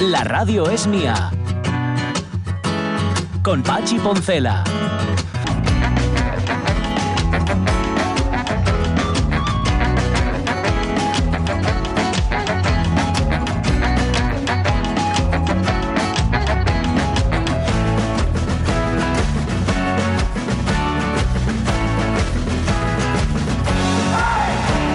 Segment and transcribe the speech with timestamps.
[0.00, 1.30] La radio es mía.
[3.42, 4.64] Con Pachi Poncela.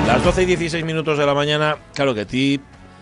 [0.08, 2.60] Las 12 y 16 minutos de la mañana, claro que ti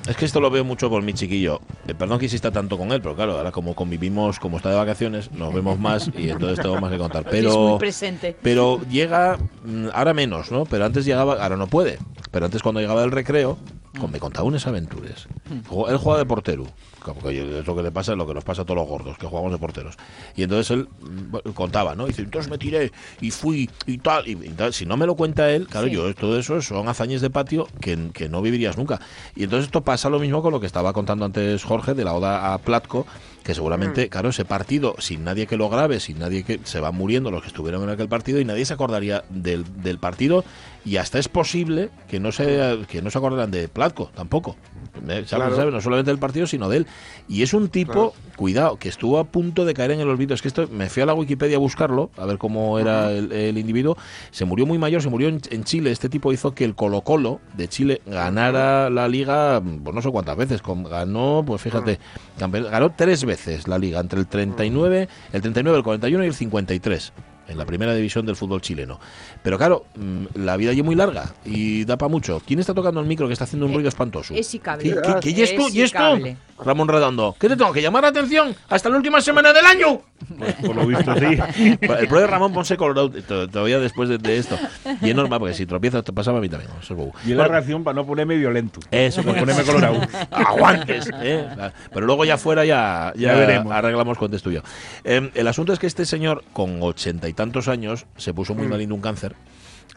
[0.08, 1.62] es que esto lo veo mucho con mi chiquillo.
[1.88, 4.76] Eh, perdón que insista tanto con él, pero claro, ahora como convivimos, como está de
[4.76, 7.24] vacaciones, nos vemos más y entonces tengo más que contar.
[7.30, 8.36] Pero, es muy presente.
[8.42, 10.66] pero llega, mm, ahora menos, ¿no?
[10.66, 11.98] Pero antes llegaba, ahora no puede.
[12.32, 13.58] Pero antes cuando llegaba el recreo,
[14.00, 15.28] con- me contaba unas aventuras.
[15.70, 16.66] Jugó- Él juega de portero.
[17.12, 19.28] Porque es lo que le pasa, lo que nos pasa a todos los gordos, que
[19.28, 19.96] jugamos de porteros.
[20.36, 22.06] Y entonces él mm, contaba, ¿no?
[22.06, 24.28] Dice, entonces me tiré y fui y tal.
[24.28, 24.74] Y, y tal.
[24.74, 25.94] si no me lo cuenta él, claro, Sí.
[25.94, 29.02] yo todo eso son hazañas de patio que, que no vivirías nunca.
[29.36, 32.14] Y entonces esto pasa lo mismo con lo que estaba contando antes Jorge de la
[32.14, 33.06] Oda a Platco,
[33.44, 36.96] que seguramente, claro, ese partido, sin nadie que lo grabe, sin nadie que se van
[36.96, 40.46] muriendo los que estuvieron en aquel partido y nadie se acordaría del, del partido
[40.86, 44.56] y hasta es posible que no se que no se acordaran de Platco tampoco.
[44.96, 45.24] ¿Eh?
[45.26, 45.30] ¿Sabes?
[45.30, 45.56] Claro.
[45.56, 45.74] ¿Sabes?
[45.74, 46.88] No solamente del partido, sino de él.
[47.28, 50.34] Y es un tipo, cuidado, que estuvo a punto de caer en el olvido.
[50.34, 53.32] Es que esto, me fui a la Wikipedia a buscarlo, a ver cómo era el,
[53.32, 53.98] el individuo.
[54.32, 55.92] Se murió muy mayor, se murió en, en Chile.
[55.92, 60.10] Este tipo hizo que el Colo Colo de Chile ganara la liga, pues no sé
[60.12, 60.62] cuántas veces.
[60.64, 62.00] ganó, pues fíjate,
[62.38, 67.14] ganó tres veces la liga, entre el 39, el 39, el 41 y el 53
[67.48, 69.00] en la primera división del fútbol chileno.
[69.42, 72.42] Pero claro, mm, la vida es muy larga y da para mucho.
[72.46, 74.34] ¿Quién está tocando el micro que está haciendo un Eh, ruido espantoso?
[74.34, 74.84] es Icable.
[74.84, 75.68] ¿Qué, qué- qué- y esto?
[75.68, 76.18] Es ¿Y esto?
[76.64, 80.02] Ramón Redondo, ¿qué te tengo que llamar la atención hasta la última semana del año?
[80.38, 81.38] Pues por lo visto sí.
[81.82, 84.58] el pro de Ramón Ponce Colorado to- todavía después de, de esto.
[85.02, 86.72] Y es normal, porque si tropiezas te pasaba a mí también.
[86.82, 87.14] Eso es bobo.
[87.26, 88.80] Y es la reacción para no ponerme violento.
[88.92, 90.00] Eso, Por ponerme colorado.
[90.32, 91.10] Aguantes.
[91.22, 91.48] ¿eh?
[91.94, 93.74] Pero luego ya fuera ya, ya, Ya veremos.
[93.74, 94.64] arreglamos cuánto es tuyo.
[95.04, 98.68] Eh, el asunto es que este señor, con ochenta y tantos años, se puso muy
[98.68, 99.36] malito un cáncer.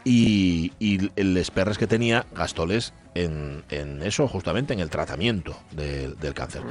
[0.03, 6.17] Y, y los perres que tenía, gastóles en, en eso, justamente en el tratamiento del-
[6.17, 6.61] del cáncer.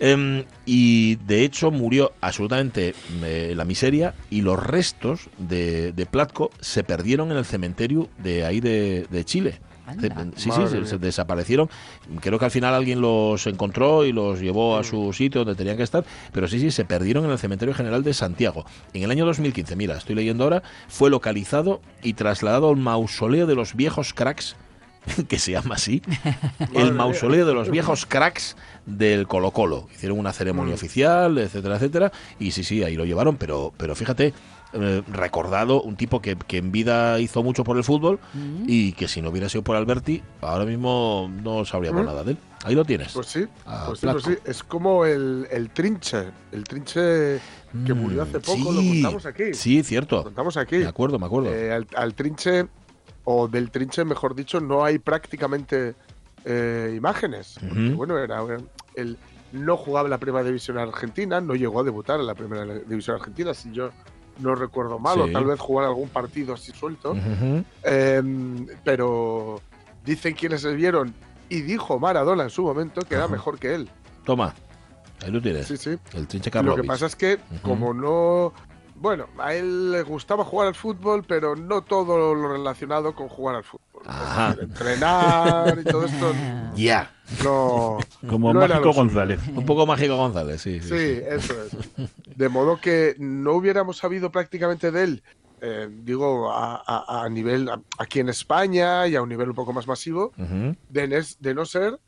[0.00, 6.50] Em, y de hecho murió absolutamente eh, la miseria y los restos de, de Platco
[6.60, 9.60] se perdieron en el cementerio de ahí de, de Chile.
[9.90, 10.26] Anda.
[10.36, 11.68] Sí, sí, se, desaparecieron.
[12.20, 15.76] Creo que al final alguien los encontró y los llevó a su sitio donde tenían
[15.76, 18.64] que estar, pero sí, sí, se perdieron en el Cementerio General de Santiago.
[18.92, 23.54] En el año 2015, mira, estoy leyendo ahora, fue localizado y trasladado al mausoleo de
[23.54, 24.56] los viejos cracks,
[25.28, 26.02] que se llama así,
[26.74, 29.88] el mausoleo de los viejos cracks del Colo Colo.
[29.94, 34.34] Hicieron una ceremonia oficial, etcétera, etcétera, y sí, sí, ahí lo llevaron, pero, pero fíjate,
[34.72, 38.18] eh, recordado, un tipo que, que en vida hizo mucho por el fútbol
[38.66, 42.06] y que si no hubiera sido por Alberti, ahora mismo no sabríamos Mm.
[42.06, 42.38] nada de él.
[42.64, 43.12] Ahí lo tienes.
[43.12, 44.36] Pues sí, Ah, pues sí, pues sí.
[44.44, 46.30] Es como el, el trinche.
[46.52, 47.40] El trinche
[47.86, 49.54] que murió hace poco, lo Mm, contamos aquí.
[49.54, 50.22] Sí, Lo cierto.
[50.24, 50.78] contamos aquí.
[50.78, 51.50] Me acuerdo, me acuerdo.
[51.52, 52.66] Eh, al, al trinche,
[53.24, 55.94] o del trinche, mejor dicho, no hay prácticamente
[56.44, 57.56] eh, imágenes.
[57.60, 58.40] Porque, bueno, era
[58.94, 59.16] él
[59.52, 63.16] no jugaba en la primera división argentina, no llegó a debutar en la primera división
[63.16, 63.90] argentina, si yo
[64.38, 65.20] no recuerdo mal, Sí.
[65.20, 67.14] o tal vez jugar algún partido así suelto.
[67.82, 69.60] Em, pero
[70.04, 71.14] dicen quienes se vieron
[71.48, 73.90] y dijo Maradona en su momento que era mejor que él.
[74.24, 74.54] Toma,
[75.24, 75.66] ahí lo tienes.
[75.66, 75.98] Sí, sí.
[76.14, 78.52] El trinche Lo que pasa es que, como no.
[79.00, 83.56] Bueno, a él le gustaba jugar al fútbol, pero no todo lo relacionado con jugar
[83.56, 84.02] al fútbol.
[84.06, 84.50] Ajá.
[84.50, 86.32] Decir, entrenar y todo esto.
[86.76, 87.10] Ya.
[87.42, 87.98] No.
[88.28, 88.92] Como no Mágico.
[88.92, 89.40] González.
[89.48, 90.80] Un poco mágico González, sí.
[90.80, 91.76] sí, Sí, eso es.
[92.36, 95.22] De modo que no hubiéramos sabido prácticamente de él,
[95.62, 99.54] eh, digo, a, a- a nivel, a- aquí en España y a un nivel un
[99.54, 101.98] poco más masivo, de, nes- de no ser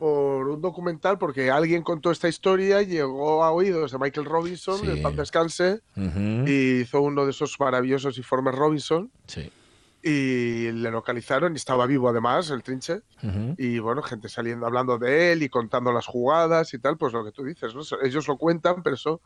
[0.00, 4.86] por un documental, porque alguien contó esta historia, llegó a oídos de Michael Robinson, Sí.
[4.86, 9.52] el paz descanse, y hizo uno de esos maravillosos informes Robinson, Sí.
[10.02, 13.02] y le localizaron, y estaba vivo además, el trinche,
[13.58, 17.22] y bueno, gente saliendo hablando de él y contando las jugadas y tal, pues lo
[17.22, 17.82] que tú dices, ¿no?
[18.02, 19.20] Ellos lo cuentan, pero eso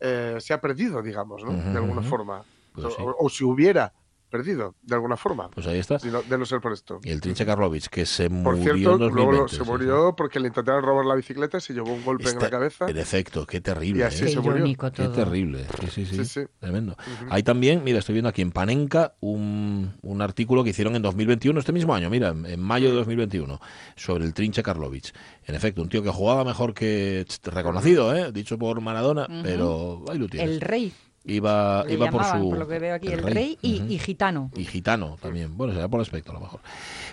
[0.00, 1.52] eh, se ha perdido, digamos, ¿no?
[1.52, 2.42] De alguna forma.
[2.74, 2.96] Pues o, sí.
[2.98, 3.92] o si hubiera
[4.36, 5.50] perdido, de alguna forma.
[5.50, 5.98] Pues ahí está.
[6.10, 7.00] no- de no ser por esto.
[7.02, 9.36] Y el Trinche Karlovich, que se Por murió cierto, en luego 2020.
[9.42, 12.38] lo- se murió porque le intentaron robar la bicicleta y se llevó un golpe en
[12.38, 12.86] la cabeza.
[12.88, 14.00] En efecto, qué terrible.
[14.00, 14.28] Y así ¿eh?
[14.28, 14.64] Se murió.
[14.92, 15.66] Qué terrible.
[15.80, 16.16] Sí, sí, sí.
[16.16, 16.40] Sí, sí.
[16.60, 16.96] Tremendo.
[17.30, 21.58] Hay también, mira, estoy viendo aquí en Panenka un, un artículo que hicieron en 2021,
[21.60, 23.60] este mismo año, mira, en mayo de 2021,
[23.96, 25.12] sobre el Trinche Karlovich.
[25.44, 28.32] En efecto, un tío que jugaba mejor que reconocido, ¿eh?
[28.32, 30.50] dicho por Maradona, pero ahí lo tienes.
[30.50, 30.92] El rey.
[31.26, 32.50] Iba Le iba por su.
[32.50, 34.50] por lo que veo aquí, el, rey, y, gitano.
[34.56, 35.56] Y gitano también.
[35.56, 36.60] Bueno, será por aspecto a lo mejor.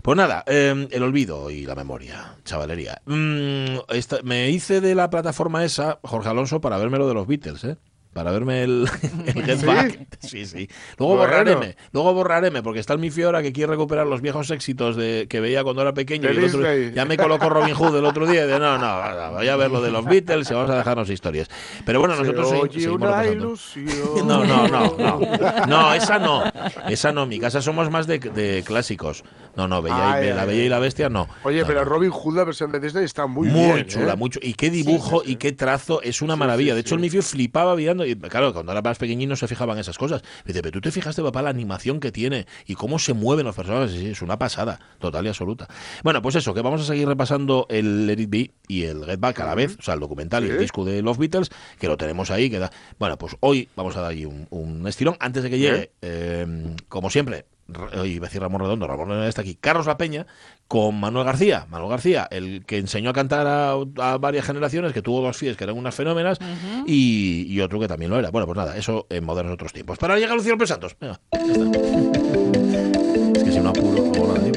[0.02, 3.02] Pues nada, eh, el olvido y la memoria, chavalería.
[3.06, 7.28] Mm, esta- me hice de la plataforma esa, Jorge Alonso, para verme lo de los
[7.28, 7.78] Beatles, ¿eh?
[8.14, 8.88] Para verme el,
[9.26, 9.66] el Get ¿Sí?
[9.66, 10.00] Back.
[10.20, 10.70] Sí, sí.
[10.98, 11.62] Luego Bueno.
[11.92, 15.40] luego borrareme, porque está el mi Fiora que quiere recuperar los viejos éxitos de, que
[15.40, 16.32] veía cuando era pequeño.
[16.32, 16.64] Y el otro-
[16.94, 19.72] ya me colocó Robin Hood el otro día y de no, no, voy a ver
[19.72, 21.50] lo de los Beatles y vamos a dejarnos historias.
[21.86, 23.94] Pero bueno, nosotros Se oye seguimos una ilusión.
[24.28, 25.20] No, no, no, no.
[25.68, 26.44] No, esa no.
[26.88, 27.26] Esa no.
[27.26, 29.24] Mi casa somos más de, de clásicos.
[29.56, 30.70] No, no, Bella y, Ay, La ay, Bella y ay.
[30.70, 31.28] la Bestia no.
[31.44, 31.86] Oye, No, pero no.
[31.90, 33.88] Robin Hood, la versión de Disney, está muy, Muy, bien.
[33.88, 34.18] chula, ¿eh?
[34.18, 34.40] mucho.
[34.42, 35.32] Y qué dibujo sí, sí.
[35.34, 36.02] y qué trazo.
[36.02, 36.72] Es una Sí, maravilla.
[36.72, 36.96] sí, de hecho, sí.
[36.96, 38.03] el Mifio flipaba mirando.
[38.06, 40.22] Y claro, cuando era más pequeñín no se fijaban esas cosas.
[40.46, 43.46] Me dice, pero tú te fijaste, papá, la animación que tiene y cómo se mueven
[43.46, 43.92] los personajes.
[43.92, 45.68] Sí, es una pasada, total y absoluta.
[46.04, 49.20] Bueno, pues eso, que vamos a seguir repasando el Let It Be y el Get
[49.20, 49.78] Back a la vez.
[49.80, 52.50] O sea, el documental y el disco de los Beatles, que lo tenemos ahí.
[52.50, 52.72] Que da...
[53.00, 55.16] Bueno, pues hoy vamos a dar ahí un, un estirón.
[55.20, 59.42] Antes de que llegue, eh, como siempre, iba a decir Ramón Redondo, Ramón Redondo está
[59.42, 60.26] aquí, Carlos La Peña,
[60.68, 61.66] con Manuel García.
[61.70, 65.58] Manuel García, el que enseñó a cantar a, a varias generaciones, que tuvo dos fies
[65.58, 66.40] que eran unas fenómenas,
[66.86, 68.32] y, y otro que también lo era.
[68.32, 69.98] Bueno, pues nada, eso en modernos otros tiempos.
[69.98, 70.96] Para llegar Lucía López Santos.
[71.00, 71.80] Venga, ya está.
[73.36, 74.52] Es que si no apuro, luego nada.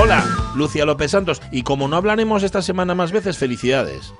[0.00, 0.24] Hola,
[0.54, 1.40] Lucia López Santos.
[1.50, 4.12] Y como no hablaremos esta semana más veces, felicidades.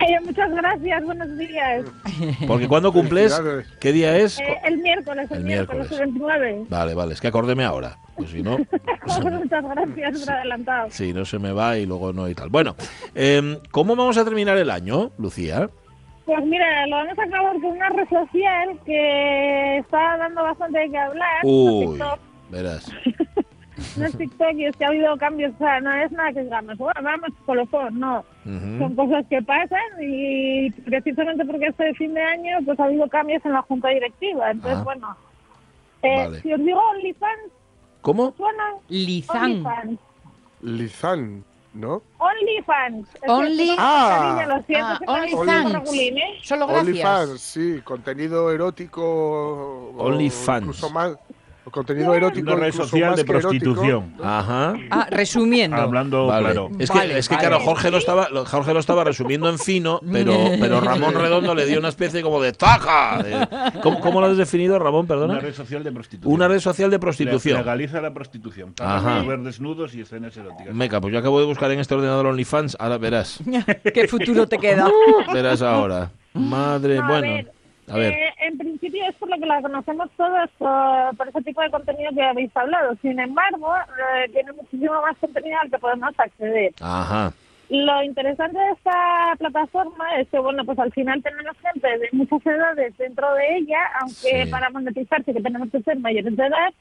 [0.00, 1.84] Eh, muchas gracias, buenos días.
[2.46, 3.38] Porque cuando cumples.
[3.80, 4.38] ¿qué día es?
[4.40, 6.00] Eh, el miércoles, el, El miércoles, miércoles.
[6.00, 6.64] el 29.
[6.68, 7.98] Vale, vale, es que acordéme ahora.
[8.16, 8.58] Pues si no,
[9.22, 10.88] muchas gracias por adelantado.
[10.90, 12.48] sí, no se me va y luego no y tal.
[12.48, 12.76] Bueno,
[13.14, 15.68] em, ¿cómo vamos a terminar el año, Lucía?
[16.24, 20.90] Pues mira, lo vamos a acabar con una red social que está dando bastante de
[20.90, 21.40] qué hablar.
[21.44, 21.98] Uy,
[22.50, 22.90] verás.
[23.96, 26.42] no es TikTok y es que ha habido cambios, o sea, no es nada que
[26.44, 28.24] digamos, bueno, vamos, colofón, no.
[28.46, 28.78] Ujú.
[28.78, 33.44] Son cosas que pasan y precisamente porque este fin de año pues ha habido cambios
[33.44, 34.50] en la junta directiva.
[34.50, 34.84] Entonces, Ah.
[34.84, 35.16] bueno,
[36.02, 36.40] eh, Vale.
[36.40, 37.52] si os digo OnlyFans,
[38.02, 38.32] ¿Cómo?
[38.36, 38.64] ¿suena?
[38.88, 39.42] Lizán.
[39.42, 39.98] OnlyFans.
[40.62, 41.44] Lizán,
[41.74, 42.02] ¿no?
[42.18, 43.08] OnlyFans.
[43.26, 44.34] Only- Ah.
[44.38, 45.92] cariño, lo siento, Ah, OnlyFans.
[45.94, 46.22] ¿eh?
[46.42, 46.86] Solo gracias.
[46.88, 49.92] OnlyFans, sí, contenido erótico.
[49.98, 50.62] OnlyFans.
[50.66, 51.16] Incluso más.
[51.70, 52.52] Contenido erótico.
[52.52, 54.14] Una red social de erótico, prostitución.
[54.18, 54.24] ¿no?
[54.24, 54.74] Ajá.
[54.90, 55.76] Ah, resumiendo.
[55.76, 56.44] Hablando Vale.
[56.46, 56.68] claro.
[56.78, 57.48] Es Vale, que, es que vale.
[57.48, 61.66] claro, Jorge lo estaba, Jorge lo estaba resumiendo en fino, pero, pero Ramón Redondo le
[61.66, 63.22] dio una especie como de taja.
[63.22, 65.06] de- ¿Cómo, cómo lo has definido, Ramón?
[65.06, 65.34] Perdona.
[65.34, 66.34] Una red social de prostitución.
[66.34, 67.58] Una red social de Le- prostitución.
[67.58, 68.74] Legaliza la prostitución.
[68.80, 69.02] Ajá.
[69.02, 70.74] Para ver desnudos y escenas eróticas.
[70.74, 73.38] Meca, pues yo acabo de buscar en este ordenador OnlyFans, ahora verás.
[73.94, 74.90] ¿Qué futuro te queda?
[75.32, 76.10] Verás ahora.
[76.34, 77.22] Madre, No, a bueno.
[77.34, 77.52] ver,
[77.90, 78.12] A ver.
[78.12, 81.70] Eh, en principio es por lo que la conocemos todos, por, por ese tipo de
[81.70, 82.94] contenido que habéis hablado.
[83.02, 86.72] Sin embargo, eh, tiene muchísimo más contenido al que podemos acceder.
[86.80, 87.32] Ajá.
[87.68, 92.44] Lo interesante de esta plataforma es que, bueno, pues al final tenemos gente de muchas
[92.44, 94.50] edades dentro de ella, aunque Sí.
[94.50, 96.72] para monetizar sí que tenemos que ser mayores de edad.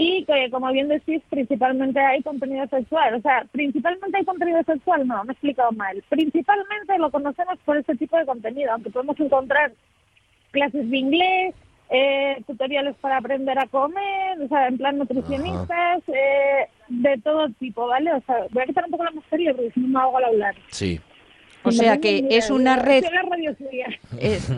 [0.00, 3.14] Y que, como bien decís, principalmente hay contenido sexual.
[3.14, 6.02] O sea, principalmente hay contenido sexual, no, me he explicado mal.
[6.08, 9.72] Principalmente lo conocemos por este tipo de contenido, aunque podemos encontrar
[10.50, 11.54] clases de inglés,
[11.90, 17.86] eh, tutoriales para aprender a comer, o sea, en plan nutricionistas, eh, de todo tipo,
[17.86, 18.12] ¿vale?
[18.12, 20.24] O sea, voy a quitar un poco la mascarilla porque si no me hago al
[20.24, 20.54] hablar.
[20.70, 21.00] Sí.
[21.64, 23.04] O sea que es una red.
[23.30, 23.86] Radio suya.
[24.20, 24.52] es-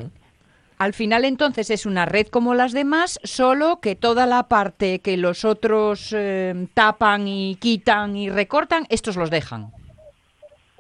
[0.79, 5.17] al final entonces es una red como las demás, solo que toda la parte que
[5.19, 9.73] los otros eh, tapan y quitan y recortan, estos los dejan.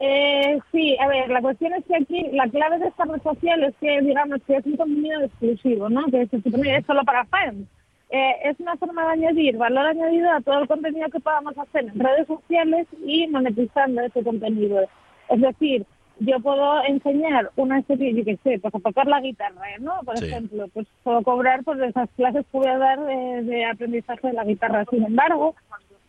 [0.02, 3.62] Eh, sí, a ver, la cuestión es que aquí la clave de esta red social
[3.64, 6.06] es que, digamos, que es un contenido exclusivo, ¿no?
[6.06, 7.68] Que se supone que es solo para fans.
[8.08, 11.84] Eh, es una forma de añadir valor añadido a todo el contenido que podamos hacer
[11.84, 14.80] en redes sociales y monetizando ese contenido.
[15.28, 15.84] Es decir,
[16.18, 20.00] yo puedo enseñar una serie, yo qué sé, pues a tocar la guitarra, ¿no?
[20.04, 20.24] Por Sí.
[20.24, 24.32] ejemplo, pues puedo cobrar por esas clases que voy a dar de, de aprendizaje de
[24.32, 24.84] la guitarra.
[24.90, 25.54] Sin embargo,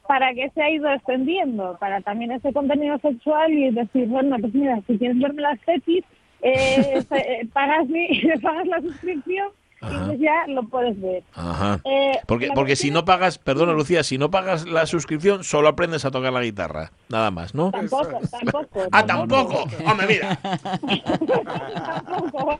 [0.07, 1.77] ¿para qué se ha ido extendiendo?
[1.79, 6.03] Para también ese contenido sexual y decir, bueno, pues mira, si quieres verme las tetis,
[6.41, 8.07] eh, eh, pagas, mi,
[8.41, 9.49] pagas la suscripción
[9.81, 9.93] Ajá.
[9.95, 11.23] y pues ya lo puedes ver.
[11.33, 11.79] Ajá.
[11.85, 16.05] Eh, Porque, porque si no pagas, perdona Lucía, si no pagas la suscripción, solo aprendes
[16.05, 16.91] a tocar la guitarra.
[17.09, 17.71] Nada más, ¿no?
[17.71, 18.87] Tampoco, tampoco.
[18.91, 19.63] Ah, tampoco.
[19.85, 20.39] Hombre, mira.
[22.05, 22.59] tampoco.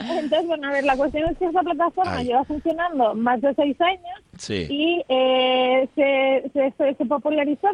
[0.00, 2.26] Entonces, bueno, a ver, la cuestión es que esta plataforma Ay.
[2.26, 4.66] lleva funcionando más de seis años Sí.
[4.70, 7.68] y eh, se, se, se- se popularizó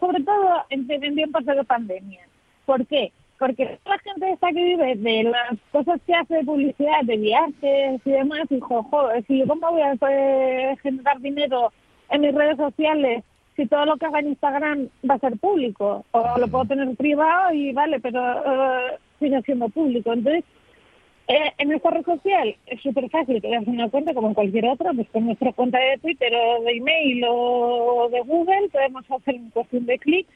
[0.00, 2.20] sobre todo en, en tiempos de pandemia.
[2.64, 3.12] ¿Por qué?
[3.38, 8.00] Porque la gente esta que vive de las cosas que hace de publicidad, de viajes
[8.04, 11.70] y demás, dijo, joder, si yo cómo voy a generar dinero
[12.08, 13.22] en mis redes sociales
[13.56, 16.94] si todo lo que haga en Instagram va a ser público, o lo puedo tener
[16.94, 20.12] privado y vale, pero eh, sigue siendo público.
[20.12, 20.44] Entonces,
[21.28, 24.92] eh, en esta red social es súper fácil crearse una cuenta como en cualquier otra,
[24.92, 29.50] pues con nuestra cuenta de Twitter o de email o de Google podemos hacer en
[29.50, 30.30] cuestión de clics,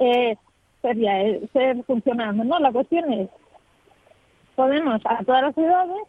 [0.00, 0.36] eh,
[0.80, 2.58] sería eh, ser funcionando, ¿no?
[2.58, 3.28] La cuestión es,
[4.54, 6.02] podemos a todas las edades,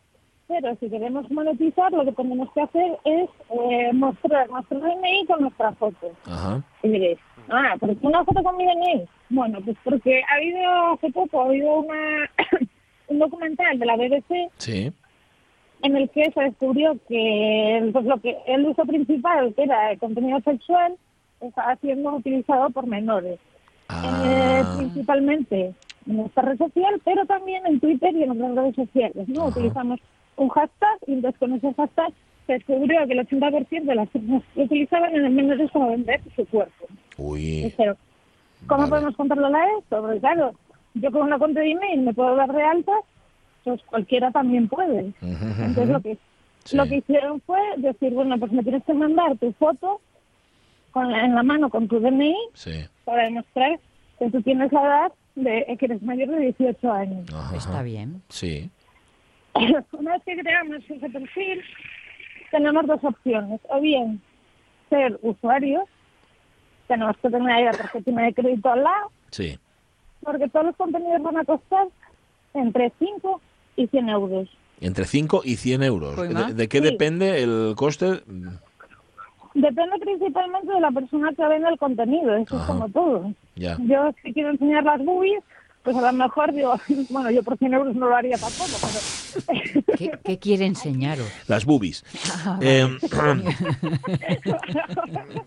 [0.48, 5.42] pero si queremos monetizar lo que tenemos que hacer es eh, mostrar nuestro DNI con
[5.42, 6.12] nuestra foto.
[6.26, 6.62] Ajá.
[6.84, 9.06] Y diréis, ah, ¿por qué una foto con mi DNI?
[9.30, 12.30] Bueno, pues porque ha habido hace poco, ha habido una,
[13.14, 14.92] un documental de la BBC Sí.
[15.82, 20.00] en el que se descubrió que pues, lo que el uso principal, que era el
[20.00, 20.96] contenido sexual,
[21.42, 23.36] estaba siendo utilizado por menores.
[23.36, 23.40] Eh,
[23.90, 24.76] Ah.
[24.78, 25.74] principalmente
[26.08, 29.28] en esta red social, pero también en Twitter y en otras redes sociales.
[29.30, 29.48] ¿no?
[29.48, 30.00] Utilizamos
[30.38, 32.12] un hashtag y entonces con ese hashtag
[32.48, 36.46] se descubrió que el 80% de las personas que utilizaban eran menores para vender su
[36.48, 36.86] cuerpo.
[37.18, 37.72] Uy.
[37.78, 37.96] Pero,
[38.68, 38.90] ¿cómo Vale.
[38.90, 40.02] podemos controlar esto?
[40.02, 40.54] Porque claro,
[40.96, 42.92] yo con una cuenta de email me puedo dar de alta,
[43.64, 45.14] pues cualquiera también puede.
[45.22, 46.18] Entonces lo que
[46.66, 46.78] Sí.
[46.78, 50.00] lo que hicieron fue decir, bueno, pues me tienes que mandar tu foto
[50.92, 52.86] con la- en la mano con tu DNI Sí.
[53.04, 53.80] para demostrar
[54.18, 57.26] que tú tienes la edad de que eres mayor de 18 años.
[57.34, 58.22] Ajá, Está bien.
[58.30, 58.70] Sí.
[59.92, 61.62] Una vez que creamos ese perfil,
[62.52, 63.60] tenemos dos opciones.
[63.70, 64.22] O bien
[64.90, 65.84] ser usuarios,
[66.88, 69.58] tenemos que tener ahí la tarjeta de crédito al lado, Sí.
[70.24, 71.88] Porque todos los contenidos van a costar
[72.54, 73.42] entre 5
[73.78, 74.50] y 100 euros.
[74.82, 76.16] Entre 5 y 100 euros.
[76.16, 76.84] Pues ¿De, de qué Sí.
[76.84, 78.22] depende el coste?
[79.56, 82.64] Depende principalmente de la persona que vende el contenido, eso Ajá.
[82.64, 83.32] es como todo.
[83.56, 83.78] Ya.
[83.82, 85.44] Yo si quiero enseñar las boobies,
[85.84, 86.74] pues a lo mejor digo,
[87.10, 91.28] bueno, yo por 100 euros no lo haría tampoco, pero ¿Qué, qué quiere enseñaros?
[91.48, 92.04] Las boobies.
[92.46, 92.88] Ah, Eh,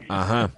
[0.08, 0.50] Ajá.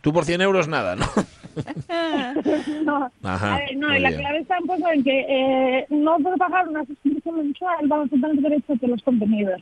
[0.00, 1.06] Tú por 100 euros nada, ¿no?
[2.84, 3.10] no.
[3.22, 4.20] Ajá, A ver, no, la bien.
[4.20, 8.10] clave está un poco en que eh, no puedo pagar una suscripción mensual, vamos a
[8.10, 9.60] tener derecho a los contenidos,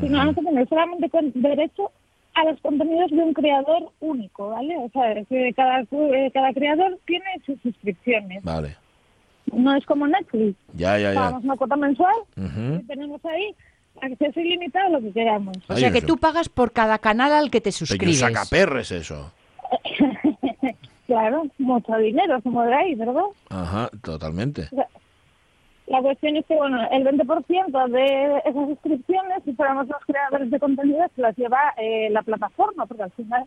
[0.00, 1.90] sino vamos a tener solamente con- derecho
[2.34, 4.76] a los contenidos de un creador único, ¿vale?
[4.78, 8.42] O sea, que cada, eh, cada creador tiene sus suscripciones.
[8.44, 8.76] Vale.
[9.52, 11.18] No es como Netflix, Ya, ya, ya.
[11.20, 12.80] pagamos una cuota mensual Ujú.
[12.80, 13.54] y tenemos ahí
[14.00, 15.56] acceso ilimitado a lo que queramos.
[15.68, 18.18] O sea que tú pagas por cada canal al que te Pero suscribes.
[18.20, 19.32] sacaperres eso.
[21.10, 23.24] Claro, mucho dinero se mueve ahí, ¿verdad?
[23.48, 24.68] Ajá, totalmente.
[25.88, 30.60] La cuestión es que, bueno, el 20% de esas suscripciones, si fuéramos los creadores de
[30.60, 33.44] contenido, se las lleva eh, la plataforma, porque al final,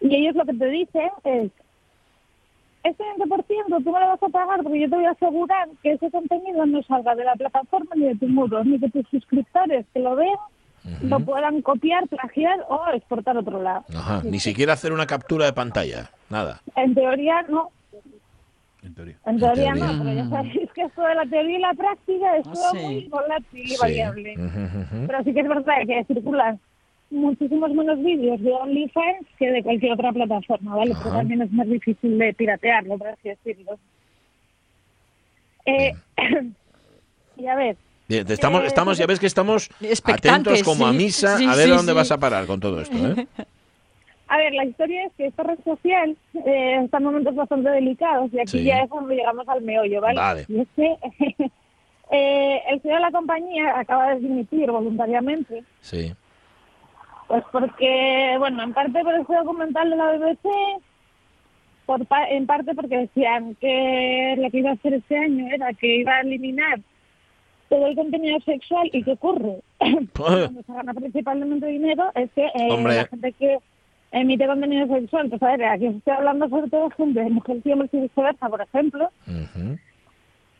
[0.00, 1.50] y ellos lo que te dicen es,
[2.84, 5.94] este 20% tú me lo vas a pagar porque yo te voy a asegurar que
[5.94, 9.86] ese contenido no salga de la plataforma ni de tus muros, ni que tus suscriptores
[9.92, 10.38] que lo vean
[11.02, 13.84] lo puedan copiar, plagiar o exportar a otro lado.
[13.94, 14.22] Ajá.
[14.24, 16.10] Ni siquiera hacer una captura de pantalla.
[16.30, 16.60] Nada.
[16.76, 17.70] En teoría no,
[18.82, 19.16] En teoría.
[19.26, 19.92] en teoría, teoría.
[19.92, 22.70] no, pero ya sabéis que esto de la teoría y la práctica es Ah, todo
[22.72, 22.78] sí.
[22.78, 23.76] muy volátil y Sí.
[23.80, 24.34] variable.
[25.06, 26.60] Pero sí que es verdad que circulan
[27.10, 30.94] muchísimos menos vídeos de OnlyFans que de cualquier otra plataforma, ¿vale?
[30.96, 31.18] Pero Ajá.
[31.18, 33.78] también es más difícil de piratearlo, por así decirlo.
[35.66, 35.92] Eh,
[37.36, 37.76] y a ver,
[38.18, 39.68] estamos, Eh, estamos, ya ves que estamos
[40.04, 41.96] atentos como a misa Sí, a ver sí, a dónde sí.
[41.96, 42.96] vas a parar con todo esto.
[42.96, 43.26] ¿eh?
[44.28, 46.16] a ver, la historia es que esta red social
[46.46, 48.64] eh, está en momentos bastante delicados y aquí Sí.
[48.64, 50.16] ya es cuando llegamos al meollo, ¿vale?
[50.18, 50.44] Vale.
[50.48, 50.96] Y es que
[52.10, 56.12] eh, el CEO de la compañía acaba de dimitir voluntariamente Sí.
[57.28, 60.48] Pues porque, bueno, en parte por ese documental de la BBC,
[61.86, 65.72] por pa- en parte porque decían que lo que iba a hacer este año era
[65.72, 66.80] que iba a eliminar
[67.72, 69.60] todo el contenido sexual y ¿qué ocurre?
[70.16, 73.56] Cuando se gana principalmente dinero es que eh, la gente que
[74.12, 77.62] emite contenido sexual, pues a ver, aquí estoy hablando sobre todo de gente de mujeres
[77.64, 79.08] y hombres y viceversa, por ejemplo,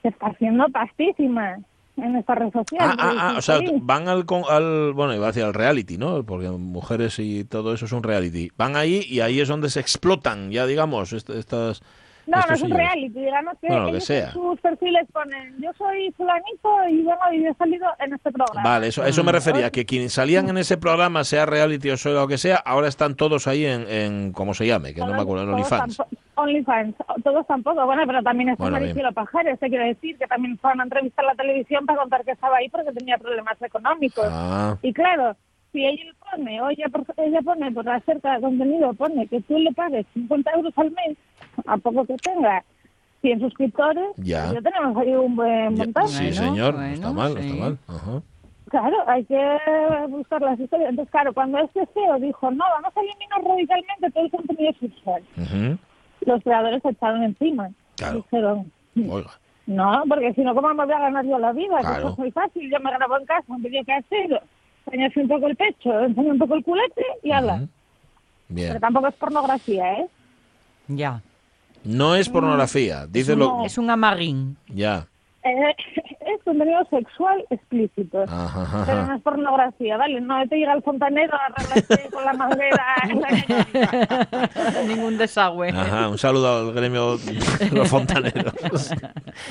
[0.03, 1.59] que está haciendo pastísima
[1.99, 2.81] en esta red social.
[2.81, 6.25] Ah, ah, ah, o sea, van al, al bueno, iba a decir al reality, ¿no?
[6.25, 8.51] Porque mujeres y todo eso es un reality.
[8.57, 11.83] Van ahí y ahí es donde se explotan, ya digamos, est- estas...
[12.27, 12.77] No, no es un señores.
[12.87, 14.31] reality, digamos que, Bueno, lo que sea.
[14.33, 18.63] sus perfiles ponen yo soy fulanito y bueno, y he salido en este programa.
[18.69, 21.97] Vale, eso, a eso me refería, que quienes salían en ese programa, sea reality o
[21.97, 24.95] sea lo que sea, ahora están todos ahí en, en ¿cómo se llame?
[24.95, 25.91] Que no me Todos- acuerdo, en todos OnlyFans.
[25.93, 27.85] están- OnlyFans, todos tampoco.
[27.85, 28.89] Bueno, pero también está Bueno, bien.
[28.91, 31.99] Maricielo Pajares, te quiero decir, que también fue a una entrevista en la televisión para
[32.01, 34.27] contar que estaba ahí porque tenía problemas económicos.
[34.31, 35.37] Ah, Y claro,
[35.73, 36.87] si ella pone, o ella,
[37.19, 41.17] ella pone por acerca de contenido, pone que tú le pagues 50 euros al mes,
[41.67, 42.65] a poco que tenga
[43.21, 44.53] 100 suscriptores, Ya.
[44.53, 46.09] ya tenemos ahí un buen ya- montaje.
[46.09, 47.39] sí, Bueno, señor, no bueno, está mal, sí.
[47.49, 47.79] está mal.
[47.89, 48.23] Ajá.
[48.71, 49.59] Claro, hay que
[50.09, 50.91] buscar las historias.
[50.91, 55.23] Entonces, claro, cuando este CEO dijo, no, vamos a eliminar radicalmente todo el contenido sexual,
[55.37, 55.79] Ujú.
[56.27, 57.71] los creadores se echaron encima.
[57.97, 58.17] Claro.
[58.17, 58.73] Dijeron,
[59.11, 59.31] Oiga.
[59.67, 61.77] no, porque si no, ¿cómo me voy a ganar yo la vida?
[61.77, 61.99] Que Claro.
[61.99, 62.71] eso es muy fácil.
[62.71, 64.41] Yo me grabo en casa un vídeo casero,
[64.87, 67.55] enseñarse un poco el pecho, enseño un poco el culete y ala.
[67.57, 67.69] Ujú.
[68.49, 68.69] Bien.
[68.69, 70.07] Pero tampoco es pornografía, ¿eh?
[70.89, 71.21] Ya.
[71.85, 73.65] No es pornografía, dice lo.
[73.65, 74.57] Es un amarín.
[74.69, 75.07] Ya.
[75.43, 75.75] Eh,
[76.27, 78.23] es contenido sexual explícito.
[78.23, 80.21] Ajá, ajá, Pero no es pornografía, ¿vale?
[80.21, 82.87] No te llega el fontanero a arreglarte con la manguera.
[83.73, 85.71] la- Ningún desagüe.
[85.71, 88.53] Ajá, un saludo al gremio de los fontaneros.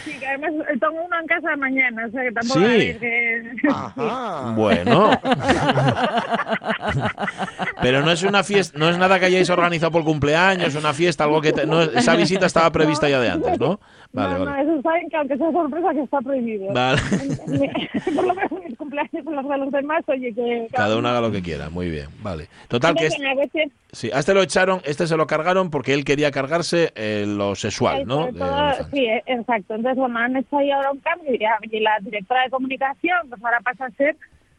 [0.05, 2.97] Sí, que además eh, tengo uno en casa mañana, o sea que tampoco Sí.
[2.99, 3.51] que...
[3.69, 4.53] Ajá.
[4.55, 5.09] Bueno.
[7.81, 11.23] Pero no es una fiesta, no es nada que hayáis organizado por cumpleaños, una fiesta,
[11.23, 13.79] algo que te- no, esa visita estaba prevista ya de antes, ¿no?
[14.13, 16.73] Vale, no, no, eso saben que aunque sea sorpresa que está prohibido.
[16.73, 16.99] Vale.
[18.15, 20.67] Por lo menos en mis cumpleaños y los de los demás, oye, que...
[20.73, 22.47] Cada uno haga lo que quiera, muy bien, vale.
[22.67, 23.17] Total que es,
[23.91, 27.55] sí, a este lo echaron, este se lo cargaron porque él quería cargarse eh, lo
[27.55, 28.27] sexual, ¿no?
[28.33, 29.75] todo- sí, eh, exacto.
[29.75, 33.61] Entonces, bueno, han hecho ahí ahora un cambio y la directora de comunicación pues ahora
[33.61, 34.15] pasa a ser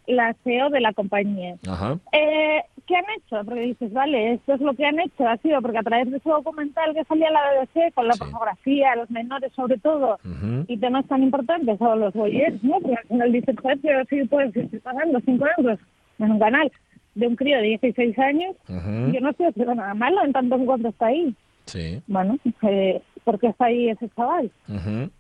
[0.07, 1.55] la CEO de la compañía.
[1.69, 1.97] Ajá.
[2.13, 2.63] Eh,
[2.93, 3.43] ¿Qué han hecho?
[3.47, 6.19] Porque dices, vale, esto es lo que han hecho, ha sido porque a través de
[6.19, 8.19] ese documental que salía la BBC con la Sí.
[8.19, 10.67] pornografía, los menores sobre todo, Ujú.
[10.69, 12.79] y temas tan importantes como los boyers, ¿no?
[12.81, 15.79] Porque al final dices, joder, pero si puedes estoy pagando 5 euros
[16.19, 16.71] en un canal
[17.15, 19.11] de un crío de 16 años, Ujú.
[19.13, 21.35] yo no estoy haciendo nada malo en tanto en cuanto está ahí.
[21.65, 22.03] Sí.
[22.09, 24.51] Bueno, eh, ¿por qué está ahí ese chaval?
[24.69, 25.11] Ujú.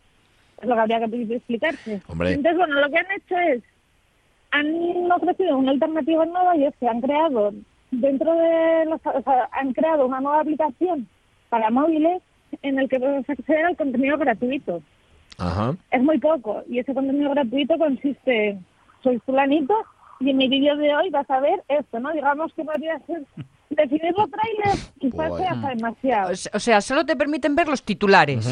[0.60, 2.02] Es lo que habría que explicarse.
[2.06, 2.32] Hombre.
[2.34, 3.62] Entonces, bueno, lo que han hecho es,
[4.52, 7.52] han ofrecido una alternativa nueva y es que han creado,
[7.90, 11.08] dentro de los, o sea, han creado una nueva aplicación
[11.48, 12.22] para móviles
[12.62, 14.82] en el que puedes acceder al contenido gratuito.
[15.38, 15.74] Ajá.
[15.90, 18.64] Es muy poco y ese contenido gratuito consiste, en,
[19.02, 19.74] soy fulanito
[20.20, 22.12] y en mi vídeo de hoy vas a ver esto, ¿no?
[22.12, 23.24] Digamos que podría ser,
[23.76, 25.42] definir los trailers quizás Guay.
[25.42, 26.32] sea hasta demasiado.
[26.32, 28.44] O se- o sea, solo te permiten ver los titulares.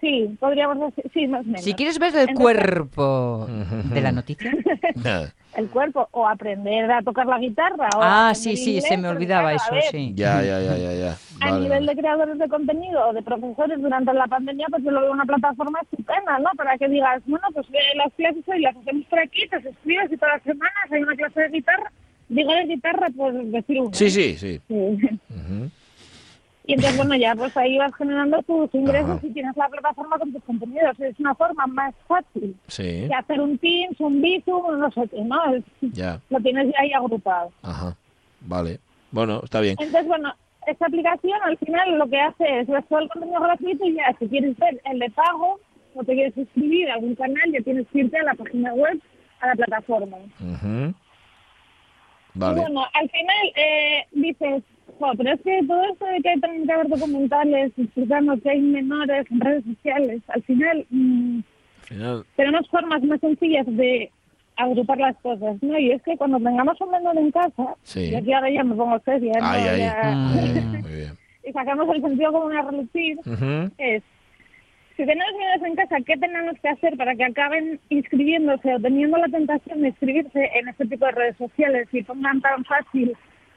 [0.00, 1.62] Sí, podríamos decir, sí, más o menos.
[1.62, 3.46] Si quieres ver el Entonces- cuerpo
[3.92, 4.50] de la noticia.
[5.56, 7.88] el cuerpo o aprender a tocar la guitarra.
[7.96, 10.12] O Ah, sí, sí, inglés, se me olvidaba a eso, sí.
[10.14, 11.12] Ya, ya, ya, ya, ya.
[11.40, 11.94] A Vale, nivel vale.
[11.94, 15.24] de creadores de contenido o de profesores durante la pandemia, pues yo lo veo una
[15.24, 16.50] plataforma estupenda, ¿no?
[16.56, 20.16] Para que digas, bueno, pues las clases hoy las hacemos por aquí, te suscribes y
[20.16, 21.92] todas las semanas hay una clase de guitarra.
[22.30, 23.92] Digo de guitarra, pues decir una.
[23.92, 24.60] Sí, sí, sí.
[24.68, 24.98] Sí.
[26.66, 29.26] Y entonces, bueno, ya pues ahí vas generando tus ingresos Ajá.
[29.26, 31.00] y tienes la plataforma con tus contenidos.
[31.00, 35.20] Es una forma más fácil Sí, que hacer un Teams, un Bizum, no sé qué,
[35.22, 35.36] ¿no?
[35.80, 36.20] Ya.
[36.30, 37.50] lo tienes ya ahí agrupado.
[37.62, 37.96] Ajá.
[38.42, 38.78] Vale.
[39.10, 39.74] Bueno, está bien.
[39.80, 40.32] Entonces, bueno,
[40.68, 44.14] esta aplicación al final lo que hace es ver todo el contenido gratuito y ya,
[44.20, 45.58] si quieres ver el de pago
[45.94, 49.00] o te quieres suscribir a algún canal, ya tienes que irte a la página web,
[49.40, 50.18] a la plataforma.
[50.38, 50.94] Y
[52.34, 52.60] Vale.
[52.60, 54.62] bueno, al final eh, dices,
[54.98, 58.50] "Jo, pero es que todo esto de que hay también que haber documentales explicando que
[58.50, 61.38] hay menores en redes sociales, al final mm,
[61.82, 64.10] Al final, tenemos formas más sencillas de
[64.56, 65.78] agrupar las cosas, ¿no?
[65.78, 68.10] Y es que cuando tengamos un menor en casa, Sí.
[68.10, 69.76] y aquí ahora ya me pongo seria, ¿no?
[69.76, 70.12] Ya-
[70.82, 71.16] Muy bien.
[71.48, 73.18] y sacamos el sentido común a relucir,
[73.78, 74.02] es,
[75.00, 79.16] si tenemos niños en casa, ¿qué tenemos que hacer para que acaben inscribiéndose o teniendo
[79.16, 83.16] la tentación de inscribirse en este tipo de redes sociales y pongan tan fácil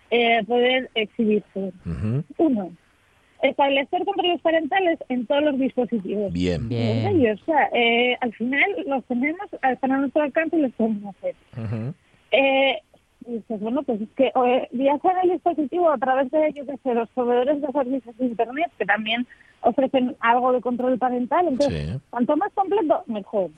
[0.10, 1.74] eh, poder exhibirse?
[2.38, 2.72] Uno,
[3.42, 6.32] establecer controles parentales en todos los dispositivos.
[6.32, 6.70] Bien.
[6.70, 7.08] Bien.
[7.08, 11.14] Ellos, o sea, eh, al final los tenemos, están a nuestro alcance y los podemos
[11.14, 11.36] hacer.
[12.32, 12.80] Eh,
[13.26, 16.94] dices, bueno, pues es que sea en el dispositivo a través de, yo qué sé,
[16.94, 19.26] los proveedores de servicios de Internet, que también
[19.62, 22.00] ofrecen algo de control parental, entonces, Sí.
[22.10, 23.50] cuanto más completo, mejor.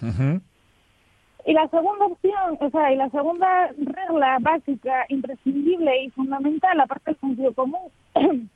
[1.48, 7.12] Y la segunda opción, o sea, y la segunda regla básica, imprescindible y fundamental, aparte
[7.12, 7.92] del sentido común,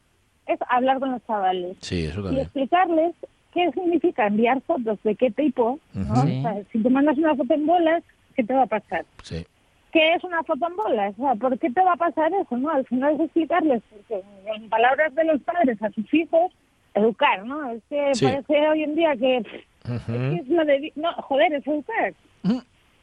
[0.48, 2.42] es hablar con los chavales Sí, eso y también.
[2.44, 3.16] explicarles
[3.54, 6.02] qué significa enviar fotos de qué tipo, ¿no?
[6.14, 6.28] Ujú.
[6.28, 6.40] Sí.
[6.40, 8.04] O sea, si tú mandas una foto en bolas,
[8.36, 9.06] ¿qué te va a pasar?
[9.24, 9.46] Sí.
[9.92, 11.14] ¿Qué es una foto en bolas?
[11.18, 12.58] O sea, ¿por qué te va a pasar eso?
[12.58, 14.24] no Al final es explicarles, porque
[14.56, 16.52] en palabras de los padres a sus hijos,
[16.94, 17.72] educar, ¿no?
[17.72, 18.26] Es que Sí.
[18.26, 20.92] parece hoy en día que, es lo de...
[20.96, 22.14] No, joder, es educar.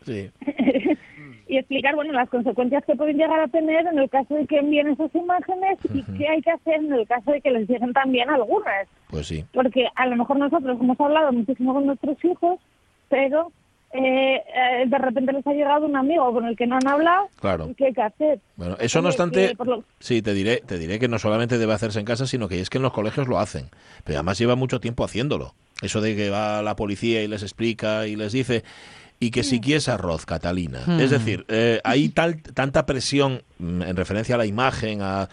[0.05, 0.31] Sí.
[1.49, 4.59] y explicar bueno las consecuencias que pueden llegar a tener en el caso de que
[4.59, 7.93] envíen esas imágenes y qué hay que hacer en el caso de que les lleguen
[7.93, 8.87] también algunas.
[9.11, 9.45] Pues sí.
[9.53, 12.61] Porque a lo mejor nosotros hemos hablado muchísimo con nuestros hijos,
[13.09, 13.51] pero
[13.93, 17.29] eh, eh, de repente les ha llegado un amigo con el que no han hablado.
[17.41, 17.69] Claro.
[17.71, 18.41] ¿y ¿Qué hay que hacer?
[18.57, 21.73] Bueno, eso no obstante, por lo- sí, te diré, te diré que no solamente debe
[21.73, 23.71] hacerse en casa, sino que es que en los colegios lo hacen.
[24.05, 25.55] Pero además lleva mucho tiempo haciéndolo.
[25.83, 28.65] Eso de que va la policía y les explica y les dice
[29.19, 30.81] y que si quieres arroz, Catalina.
[31.01, 35.29] Es decir, eh, hay tal, tanta presión mm, en referencia a la imagen, a, a-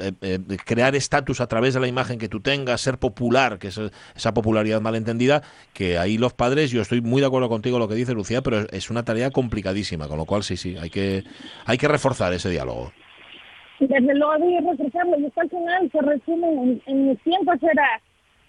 [0.00, 3.68] eh, eh, crear estatus a través de la imagen que tú tengas, ser popular, que
[3.68, 3.78] es
[4.14, 5.42] esa popularidad malentendida,
[5.74, 8.60] que ahí los padres, yo estoy muy de acuerdo contigo lo que dice Lucía, pero
[8.70, 11.24] es- una tarea complicadísima, con lo cual sí, sí, hay que,
[11.66, 12.92] hay que reforzar ese diálogo.
[13.78, 15.18] Desde luego voy a refrescarlo.
[15.18, 18.00] Y esto al final se resume en, en mis tiempos era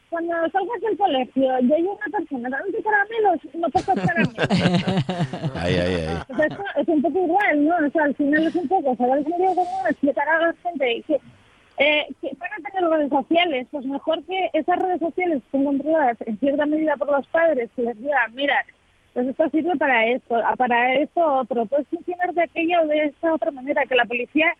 [0.09, 4.35] cuando salgas del colegio y hay una persona dándote caramelos, no toques caramelos.
[6.29, 7.75] O sea, esto es un poco igual, ¿no?
[7.75, 11.03] O sea, al final es un poco saber el sentido común, explicar a la gente
[11.07, 11.21] que,
[11.77, 16.17] eh, que van a tener redes sociales, pues mejor que esas redes sociales estén controladas
[16.25, 18.65] en cierta medida por los padres, que les digan, mira,
[19.13, 23.05] pues esto sirve para esto, ah, para esto otro, puedes funcionar de aquella o de
[23.05, 24.53] esta otra manera, que la policía,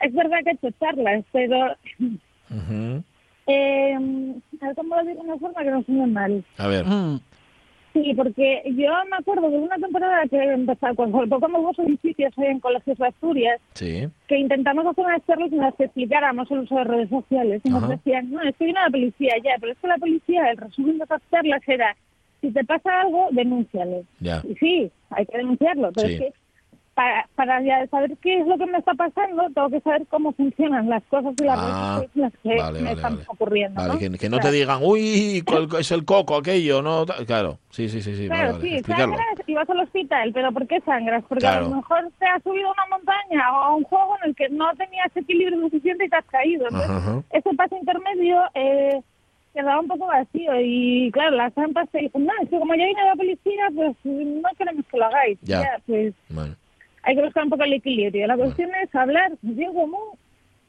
[0.00, 1.76] es verdad que ha hecho charlas, pero...
[3.46, 3.94] Eh,
[4.60, 6.44] a ver cómo lo digo de una forma que no suene mal.
[6.58, 6.84] A ver.
[6.86, 7.20] Mm.
[7.92, 12.58] Sí, porque yo me acuerdo de una temporada que empezó cuando tocamos los edificios en
[12.60, 14.08] colegios de Asturias, Sí.
[14.28, 17.60] que intentamos hacer unas charlas en las que explicáramos el uso de redes sociales.
[17.64, 17.92] Y nos Ajá.
[17.92, 20.96] decían, no, es que viene la policía ya, pero es que la policía, el resumen
[20.98, 21.94] de esas charlas era,
[22.40, 24.04] si te pasa algo, denúncialo.
[24.20, 24.42] Ya.
[24.48, 26.14] Y sí, hay que denunciarlo, pero Sí.
[26.14, 26.32] es que
[26.94, 30.32] para, para ya saber qué es lo que me está pasando, tengo que saber cómo
[30.32, 33.24] funcionan las cosas y las Ah, sociales que vale, me vale, están vale.
[33.28, 33.98] ocurriendo.
[33.98, 37.06] Que, que no te digan, uy, cuál es el coco aquello, ¿no?
[37.26, 39.16] Claro, sí, sí, sí, sí, Claro, sí, explicarlo.
[39.16, 41.24] sangras y vas al hospital, pero ¿por qué sangras?
[41.28, 44.30] Porque a lo mejor te has subido a una montaña o a un juego en
[44.30, 46.66] el que no tenías equilibrio suficiente y te has caído.
[46.66, 49.00] Entonces, Ajá, ese paso intermedio eh,
[49.54, 52.84] quedaba un poco vacío y claro, las trampas te dicen, no, es que como ya
[52.84, 55.38] viene la policía, pues no queremos que lo hagáis.
[55.42, 55.80] Ya.
[55.86, 56.54] pues Bueno,
[57.02, 58.26] hay que buscar un poco el equilibrio.
[58.26, 60.16] La cuestión es hablar bien común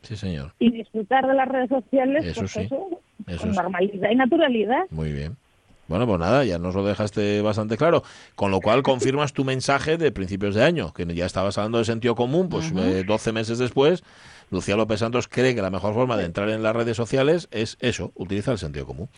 [0.01, 0.53] sí, señor.
[0.59, 2.87] y disfrutar de las redes sociales Eso pues, sí, eso,
[3.27, 3.55] eso con sí.
[3.55, 4.83] normalidad y naturalidad.
[4.89, 5.37] Muy bien.
[5.87, 8.03] Bueno, pues nada, ya nos lo dejaste bastante claro.
[8.35, 11.85] Con lo cual confirmas tu mensaje de principios de año, que ya estabas hablando de
[11.85, 14.03] sentido común, pues eh, 12 meses después,
[14.53, 17.75] Lucía López Santos cree que la mejor forma de entrar en las redes sociales es
[17.81, 19.09] eso, utilizar el sentido común.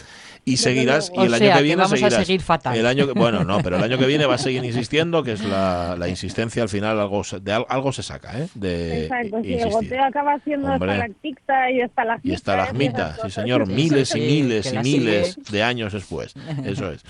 [0.45, 2.25] Y seguirás, y O el año sea, que que viene vamos a seguirás.
[2.25, 2.75] seguir fatal.
[2.77, 5.33] El año que- bueno, no, pero el año que viene va a seguir insistiendo, que
[5.33, 8.47] es la, la insistencia al final, algo se- de al- algo se saca, ¿eh?
[8.55, 10.91] De Exacto, sí, el goteo acaba siendo Hombre.
[10.93, 12.27] estalactita y estalagmita.
[12.29, 15.51] Y estalagmita, esas sí señor, miles y miles y la miles sigue.
[15.51, 16.33] de años después.
[16.63, 17.01] Eso es.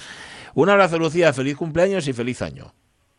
[0.55, 2.73] Un abrazo, Lucía, feliz cumpleaños y feliz año.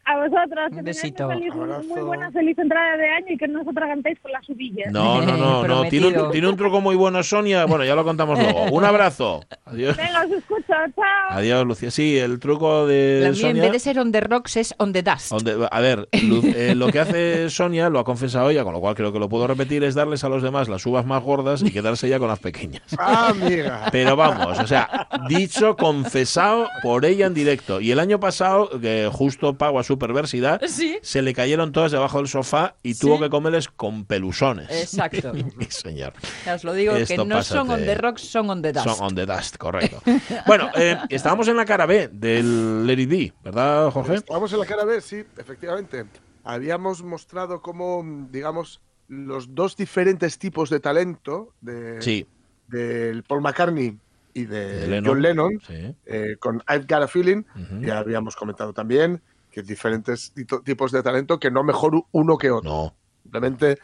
[0.09, 1.27] A vosotros, que Un besito.
[1.27, 1.83] muy, feliz- Abrazo.
[1.89, 4.93] muy buena feliz entrada de año y que no os atragantéis con las subillas.
[4.93, 5.85] No, no, no, no.
[5.89, 7.65] Tiene un, tiene un truco muy bueno, Sonia.
[7.67, 8.65] Bueno, ya lo contamos luego.
[8.71, 9.43] Un abrazo.
[9.65, 9.97] Adiós.
[9.97, 10.63] Venga, os escucho,
[10.95, 11.05] chao.
[11.31, 11.91] Adiós, Lucía.
[11.91, 13.63] Sí, el truco de La mía, en Sonia.
[13.65, 15.33] vez de ser on the rocks, es on the dust.
[15.73, 18.95] A ver, Lu- eh, lo que hace Sonia, lo ha confesado ella, con lo cual
[18.95, 21.73] creo que lo puedo repetir, es darles a los demás las uvas más gordas y
[21.73, 22.83] quedarse ella con las pequeñas.
[22.97, 23.89] Ah, amiga.
[23.91, 27.81] Pero vamos, o sea, dicho, confesado por ella en directo.
[27.81, 30.99] Y el año pasado, que justo pago a su perversidad, Sí.
[31.03, 33.01] se le cayeron todas debajo del sofá y Sí.
[33.01, 34.69] tuvo que comerles con pelusones.
[34.71, 35.33] Exacto.
[35.69, 36.13] Señor.
[36.45, 38.87] Ya os lo digo, Esto que no son on the rocks, son on the dust.
[38.87, 40.03] Son on the dust, correcto.
[40.47, 44.21] Bueno, eh, estábamos en la cara B del It Be, ¿verdad, Jorge?
[44.29, 46.05] Vamos en la cara B, sí, efectivamente.
[46.45, 52.27] Habíamos mostrado cómo, digamos, los dos diferentes tipos de talento de, Sí,
[52.69, 53.97] del Paul McCartney
[54.35, 55.05] y de, de Lennon.
[55.15, 55.95] John Lennon, Sí.
[56.07, 57.43] eh, con I've Got a Feeling.
[57.81, 59.21] Ya habíamos comentado también
[59.57, 62.71] que diferentes tipos de talento que no mejor uno que otro.
[62.71, 62.95] No.
[63.23, 63.79] simplemente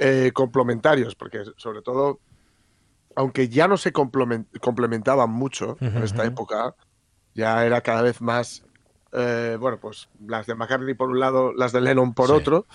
[0.00, 2.18] eh, complementarios, porque sobre todo,
[3.14, 6.74] aunque ya no se complemen- complementaban mucho en esta época,
[7.34, 8.64] ya era cada vez más,
[9.12, 12.32] eh, bueno, pues las de McCartney por un lado, las de Lennon por Sí.
[12.32, 12.66] otro,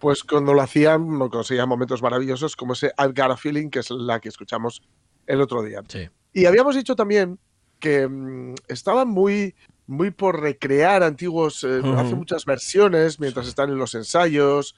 [0.00, 3.78] pues cuando lo hacían, lo conseguían momentos maravillosos, como ese I've Got a Feeling, que
[3.78, 4.82] es la que escuchamos
[5.26, 5.82] el otro día.
[5.86, 6.08] Sí.
[6.32, 7.38] Y habíamos dicho también
[7.78, 9.54] que mm, estaban muy,
[9.86, 11.94] muy por recrear antiguos, eh, Ujú.
[11.94, 14.74] hacen muchas versiones mientras están en los ensayos,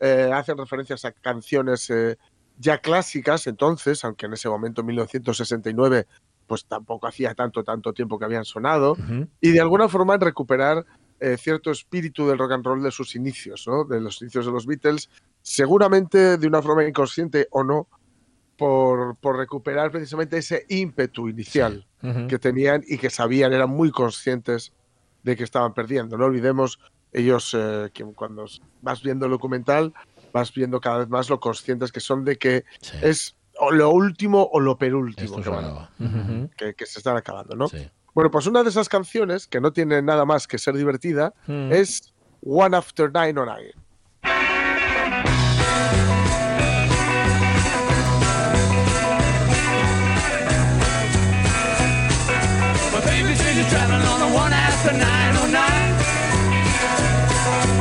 [0.00, 2.16] eh, hacen referencias a canciones eh,
[2.58, 6.06] ya clásicas entonces, aunque en ese momento, 1969,
[6.46, 8.96] pues tampoco hacía tanto, tanto tiempo que habían sonado,
[9.40, 10.84] y de alguna forma en recuperar
[11.38, 13.84] cierto espíritu del rock and roll de sus inicios, ¿no?
[13.84, 15.08] de los inicios de los Beatles,
[15.40, 17.88] seguramente de una forma inconsciente o no,
[18.56, 22.26] por, por recuperar precisamente ese ímpetu inicial Ujú.
[22.28, 24.72] que tenían y que sabían, eran muy conscientes
[25.22, 26.16] de que estaban perdiendo.
[26.18, 26.78] No olvidemos
[27.12, 28.46] ellos, eh, que cuando
[28.80, 29.92] vas viendo el documental,
[30.32, 32.96] vas viendo cada vez más lo conscientes que son de que Sí.
[33.02, 37.68] es o lo último o lo penúltimo que, van- que- que se están acabando, ¿no?
[37.68, 37.86] Sí.
[38.14, 41.70] Bueno, pues una de esas canciones, que no tiene nada más que ser divertida, Mm.
[41.72, 43.72] es One After Nine on Nine.
[53.62, 55.06] You're traveling on the one after 909.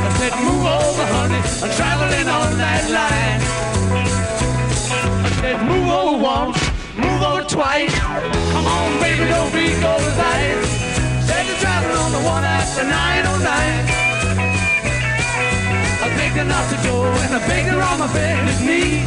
[0.06, 1.42] I said, move over, honey.
[1.42, 3.42] I'm traveling on that line.
[5.26, 6.62] I said, move over once,
[6.94, 7.98] move over twice.
[7.98, 10.62] Come on, baby, don't be go tight.
[11.26, 13.42] Said you're traveling on the one after 909.
[15.98, 19.02] I think enough to go and I beg her on my bended knee.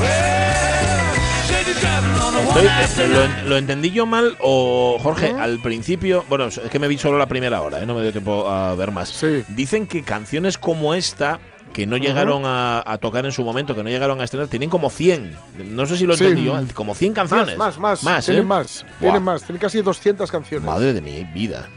[0.00, 1.14] Well,
[1.48, 5.60] said you're driving on the one Estoy- after lo, entendí yo mal o Jorge, al
[5.60, 7.86] principio, bueno, es que me vi solo la primera hora, ¿eh?
[7.86, 9.08] no me dio tiempo a ver más.
[9.08, 9.44] Sí.
[9.48, 11.38] Dicen que canciones como esta
[11.72, 14.70] que no llegaron a, a tocar en su momento, que no llegaron a estrenar, tienen
[14.70, 15.36] como 100.
[15.70, 16.24] No sé si lo Sí.
[16.24, 17.56] entendí yo, como 100 canciones.
[17.56, 18.04] Más, más, más.
[18.04, 18.46] Más, tienen ¿eh?
[18.46, 18.86] más.
[19.00, 19.42] Tienen más.
[19.42, 20.64] Tienen casi 200 canciones.
[20.66, 21.68] Madre de mi vida.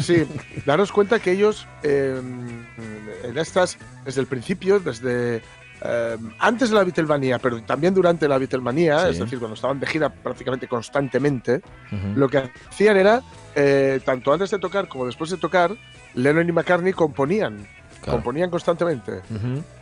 [0.00, 0.26] Sí,
[0.66, 2.20] daros cuenta que ellos eh,
[3.24, 5.42] en estas, desde el principio, desde
[5.82, 9.10] eh, antes de la Beatlemanía, pero también durante la Beatlemanía, Sí.
[9.10, 11.60] es decir, cuando estaban de gira prácticamente constantemente,
[12.16, 13.22] lo que hacían era,
[13.54, 15.76] eh, tanto antes de tocar como después de tocar,
[16.14, 17.66] Lennon y McCartney componían,
[18.02, 18.18] Claro.
[18.18, 19.20] componían constantemente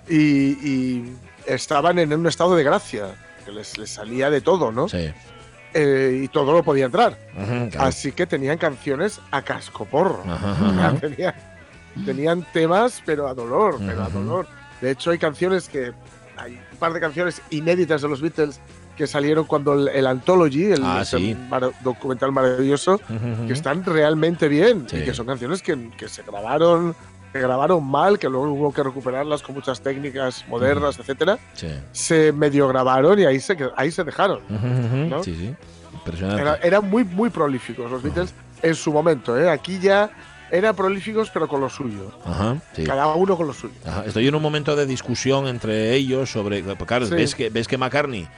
[0.08, 1.04] y
[1.46, 4.88] estaban en un estado de gracia, que les, les salía de todo, ¿no?
[4.88, 5.10] Sí.
[5.78, 7.18] Eh, y todo lo podía entrar.
[7.34, 7.86] Claro.
[7.86, 10.22] Así que tenían canciones a cascoporro.
[10.26, 10.94] Ajá, ajá.
[11.00, 11.34] Tenían,
[12.04, 14.46] tenían temas, pero a dolor, pero a dolor.
[14.80, 15.92] De hecho, hay canciones que.
[16.38, 18.60] Hay un par de canciones inéditas de los Beatles
[18.96, 21.02] que salieron cuando el, el Anthology, el Ah,
[21.50, 23.00] mar- documental maravilloso,
[23.46, 24.98] que están realmente bien Sí.
[24.98, 26.94] y que son canciones que, que se grabaron
[27.40, 31.68] grabaron mal, que luego hubo que recuperarlas con muchas técnicas modernas, etcétera, Sí.
[31.92, 34.40] se medio grabaron y ahí se, ahí se dejaron.
[34.48, 34.96] Ujú, ujú.
[35.08, 35.22] ¿No?
[35.22, 35.54] Sí, sí.
[35.94, 36.42] Impresionante.
[36.42, 39.38] Era- eran muy, muy prolíficos los Beatles en su momento.
[39.38, 39.50] ¿eh?
[39.50, 40.10] Aquí ya
[40.50, 42.12] eran prolíficos, pero con lo suyo.
[42.24, 42.84] Ajá, sí.
[42.84, 43.74] Cada uno con lo suyo.
[43.84, 46.62] Ajá, Estoy en un momento de discusión entre ellos sobre.
[46.62, 47.14] Claro, Sí.
[47.14, 48.28] ves, que, ves que McCartney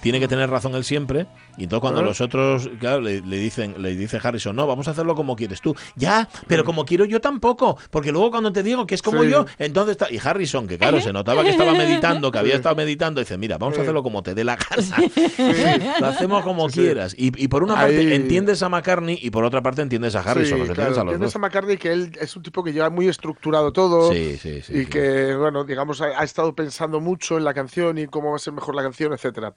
[0.00, 1.26] tiene que tener razón él siempre.
[1.58, 4.92] Y entonces cuando los otros, claro, le, le dicen, le dice Harrison, no, vamos a
[4.92, 5.74] hacerlo como quieres tú.
[5.96, 7.76] Ya, pero como quiero yo tampoco.
[7.90, 9.30] Porque luego cuando te digo que es como Sí.
[9.30, 10.10] yo, entonces está.
[10.12, 13.58] Y Harrison, que claro, se notaba que estaba meditando, que había estado meditando, dice, mira,
[13.58, 14.96] vamos a hacerlo como te dé la gana.
[16.00, 17.14] Lo hacemos como quieras.
[17.18, 20.20] Y, y por una parte Ahí- entiendes a McCartney y por otra parte entiendes a
[20.20, 20.58] Harrison.
[20.60, 21.36] Entiendes a los entiendes dos.
[21.36, 24.12] a McCartney que él es un tipo que lleva muy estructurado todo.
[24.12, 24.80] Sí, sí, sí.
[24.80, 28.36] y que, bueno, digamos, ha, ha estado pensando mucho en la canción y cómo va
[28.36, 29.54] a ser mejor la canción, etcétera.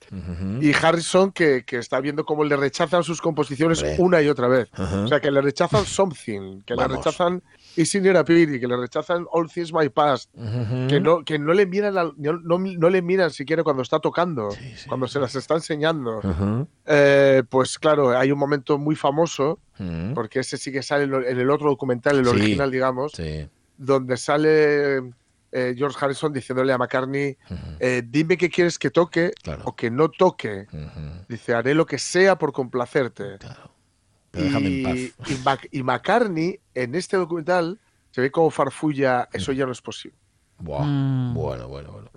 [0.62, 3.96] Y Harrison, que, que está viendo cómo le rechazan sus composiciones Hombre.
[4.00, 4.70] una y otra vez.
[4.78, 6.92] O sea, que le rechazan Something, que Vamos.
[6.92, 7.44] le rechazan
[7.76, 10.30] Is in Your que le rechazan All Things My Past,
[10.90, 14.52] que no, que no le miran al- no, no- le miran siquiera cuando está tocando,
[14.52, 14.88] Sí, sí.
[14.90, 16.20] cuando se las está enseñando.
[16.86, 19.60] Eh, pues claro, hay un momento muy famoso,
[20.14, 22.32] porque ese sí que sale en el otro documental, el Sí.
[22.32, 23.14] original, digamos,
[23.78, 25.02] donde sale
[25.52, 27.38] eh, George Harrison diciéndole a McCartney,
[27.80, 29.64] eh, dime qué quieres que toque Claro.
[29.66, 30.68] o que no toque.
[31.28, 33.38] Dice, haré lo que sea por complacerte.
[33.40, 33.72] Claro.
[34.32, 34.84] Pero déjame en
[35.18, 35.30] paz.
[35.72, 37.80] Y, y McCartney, en este documental,
[38.12, 40.18] se ve como farfulla, eso ya no es posible.
[40.62, 40.84] Buah.
[40.84, 41.34] Mm.
[41.34, 42.10] Bueno, bueno, bueno.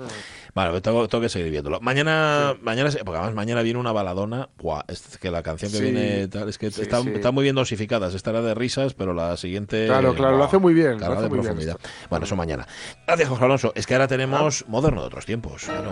[0.55, 1.81] Vale, pues tengo, tengo que seguir viéndolo.
[1.81, 4.49] Mañana, mañana, porque además mañana viene una baladona.
[4.59, 5.83] Buah, es que la canción que Sí.
[5.85, 8.09] viene tal, es que Sí, está, está muy bien dosificada.
[8.09, 9.87] Estará de risas, pero la siguiente.
[9.87, 11.77] Claro, claro, lo hace muy bien, lo hace de muy profundidad.
[12.11, 12.67] Bueno, eso mañana.
[13.07, 13.73] Gracias, José Alonso.
[13.75, 15.65] Es que ahora tenemos moderno de otros tiempos.
[15.65, 15.91] claro.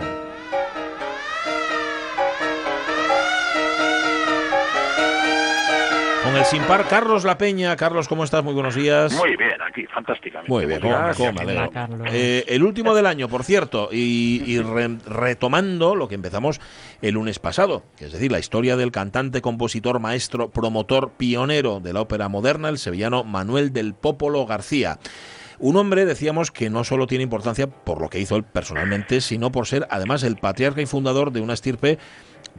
[6.23, 7.75] Con el sin par, Carlos La Peña.
[7.75, 8.43] Carlos, ¿cómo estás?
[8.45, 9.11] Muy buenos días.
[9.13, 10.49] Muy bien, aquí, fantásticamente.
[10.49, 12.05] Muy bien, cómo, Gracias, cómo.
[12.07, 16.61] Eh, el último del año, por cierto, y, y re- retomando lo que empezamos
[17.01, 21.91] el lunes pasado, que es decir, la historia del cantante, compositor, maestro, promotor, pionero de
[21.91, 24.99] la ópera moderna, el sevillano Manuel del Popolo García.
[25.59, 29.51] Un hombre, decíamos, que no solo tiene importancia por lo que hizo él personalmente, sino
[29.51, 31.99] por ser además el patriarca y fundador de una estirpe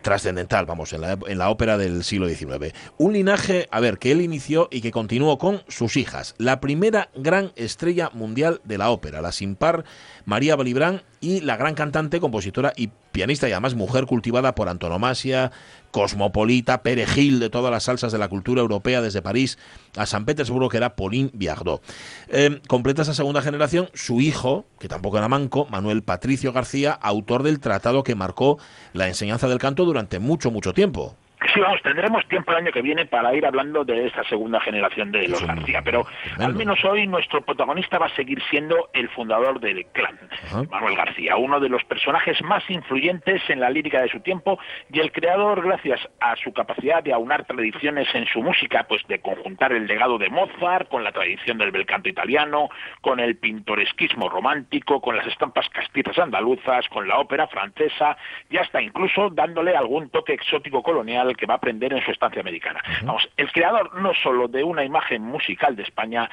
[0.05, 2.73] trascendental, vamos, en la, en la ópera del siglo XIX.
[2.99, 6.37] Un linaje, a ver, que él inició y que continuó con sus hijas.
[6.39, 9.85] La primera gran estrella mundial de la ópera, la sin par
[10.27, 15.53] María Balibrán y la gran cantante, compositora y pianista y además mujer cultivada por antonomasia,
[15.91, 19.57] cosmopolita, perejil de todas las salsas de la cultura europea desde París
[19.97, 21.83] a San Petersburgo, que era Pauline Viardot.
[22.29, 27.43] Eh, completa esa segunda generación su hijo, que tampoco era manco, Manuel Patricio García, autor
[27.43, 28.59] del tratado que marcó
[28.93, 31.17] la enseñanza del canto durante mucho, mucho tiempo.
[31.53, 35.13] Sí, vamos, tendremos tiempo el año que viene para ir hablando de esta segunda generación
[35.13, 36.07] de los García, pero
[36.39, 40.63] al menos hoy nuestro protagonista va a seguir siendo el fundador del clan, Ajá.
[40.71, 44.59] Manuel García, uno de los personajes más influyentes en la lírica de su tiempo
[44.91, 49.21] y el creador, gracias a su capacidad de aunar tradiciones en su música, pues de
[49.21, 52.69] conjuntar el legado de Mozart con la tradición del bel canto italiano,
[53.01, 58.17] con el pintoresquismo romántico, con las estampas castizas andaluzas, con la ópera francesa
[58.51, 62.41] y hasta incluso dándole algún toque exótico colonial que va a aprender en su estancia
[62.41, 62.81] americana.
[63.05, 66.29] Vamos, el creador no solo de una imagen musical de España,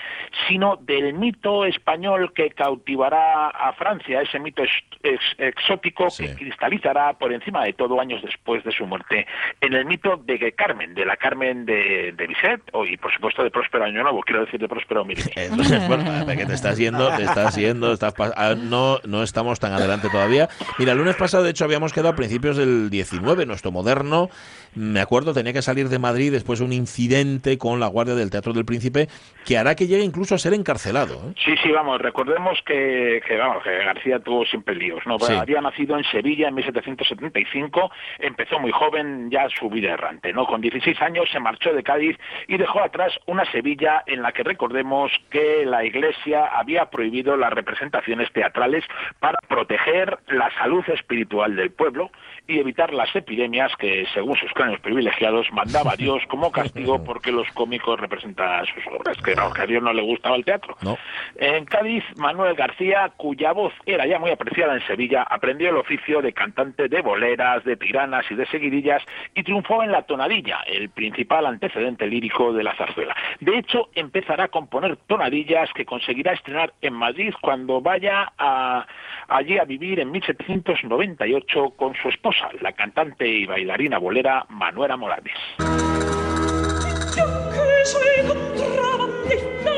[0.47, 6.25] sino del mito español que cautivará a Francia, ese mito ex- ex- exótico Sí.
[6.27, 9.25] que cristalizará por encima de todo años después de su muerte
[9.61, 13.43] en el mito de Carmen, de la Carmen de, de Bizet, o, y por supuesto
[13.43, 15.31] de Próspero Año Nuevo, quiero decir de Próspero Milenio.
[15.35, 19.59] Eso es, bueno, que te estás yendo, te estás yendo, estás ah, no, no estamos
[19.59, 20.49] tan adelante todavía.
[20.79, 24.29] Mira, el lunes pasado, de hecho, habíamos quedado a principios del 19, nuestro moderno,
[24.75, 28.29] me acuerdo, tenía que salir de Madrid después de un incidente con la Guardia del
[28.29, 29.07] Teatro del Príncipe
[29.45, 31.15] que hará que llegue incluso a ser encarcelado.
[31.15, 31.33] ¿eh?
[31.43, 35.19] Sí, sí, vamos, recordemos que, que, vamos, que García tuvo siempre líos, ¿no?
[35.19, 35.33] Sí.
[35.33, 40.45] Había nacido en Sevilla en 1775, empezó muy joven ya su vida errante, ¿no?
[40.45, 44.43] Con 16 años se marchó de Cádiz y dejó atrás una Sevilla en la que
[44.43, 48.85] recordemos que la Iglesia había prohibido las representaciones teatrales
[49.19, 52.11] para proteger la salud espiritual del pueblo
[52.47, 57.47] y evitar las epidemias que, según sus cráneos privilegiados, mandaba Dios como castigo porque los
[57.53, 60.75] cómicos representaban sus obras, que, no, que a Dios no le gustaba el teatro.
[60.83, 60.97] No.
[61.35, 66.21] En Cádiz, Manuel García, cuya voz era ya muy apreciada en Sevilla, aprendió el oficio
[66.21, 69.01] de cantante de boleras, de tiranas y de seguidillas
[69.33, 73.15] y triunfó en la tonadilla, el principal antecedente lírico de la zarzuela.
[73.39, 78.85] De hecho, empezará a componer tonadillas que conseguirá estrenar en Madrid cuando vaya a-
[79.27, 85.33] allí a vivir en 1798 con su esposa, la cantante y bailarina bolera Manuela Morales.
[85.57, 89.71] Yo que soy contrabandista,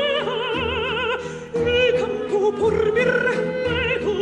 [1.54, 4.12] mi campo por mi respeto,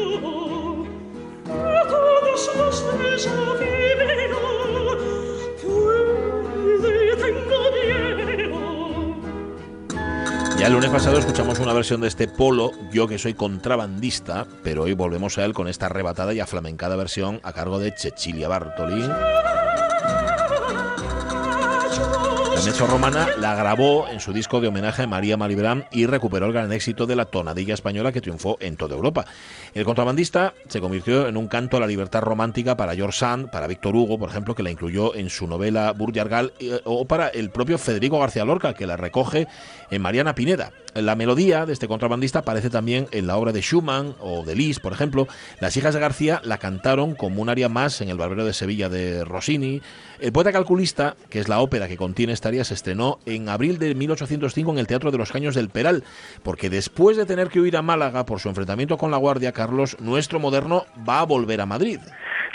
[1.48, 3.92] a todos los desafío,
[6.80, 8.60] puede tengo miedo.
[10.58, 14.82] Ya el lunes pasado escuchamos una versión de este polo, yo que soy contrabandista, pero
[14.82, 19.02] hoy volvemos a él con esta arrebatada y aflamencada versión a cargo de Cecilia Bartoli.
[22.64, 26.52] Mezzo romana la grabó en su disco de homenaje a María Malibran y recuperó el
[26.52, 29.24] gran éxito de la tonadilla española que triunfó en toda Europa.
[29.74, 33.66] El contrabandista se convirtió en un canto a la libertad romántica para George Sand, para
[33.66, 37.50] Víctor Hugo, por ejemplo, que la incluyó en su novela Burjargal, eh, o para el
[37.50, 39.48] propio Federico García Lorca, que la recoge
[39.90, 40.72] en Mariana Pineda.
[40.94, 44.82] La melodía de este contrabandista aparece también en la obra de Schumann o de Liszt,
[44.82, 45.26] por ejemplo.
[45.58, 48.90] Las hijas de García la cantaron como un área más en El Barbero de Sevilla
[48.90, 49.80] de Rossini.
[50.20, 53.78] El poeta calculista, que es la ópera que contiene esta área, se estrenó en abril
[53.78, 56.04] de 1805 en el Teatro de los Caños del Peral,
[56.42, 59.96] porque después de tener que huir a Málaga por su enfrentamiento con la Guardia, Carlos,
[59.98, 62.00] nuestro moderno va a volver a Madrid.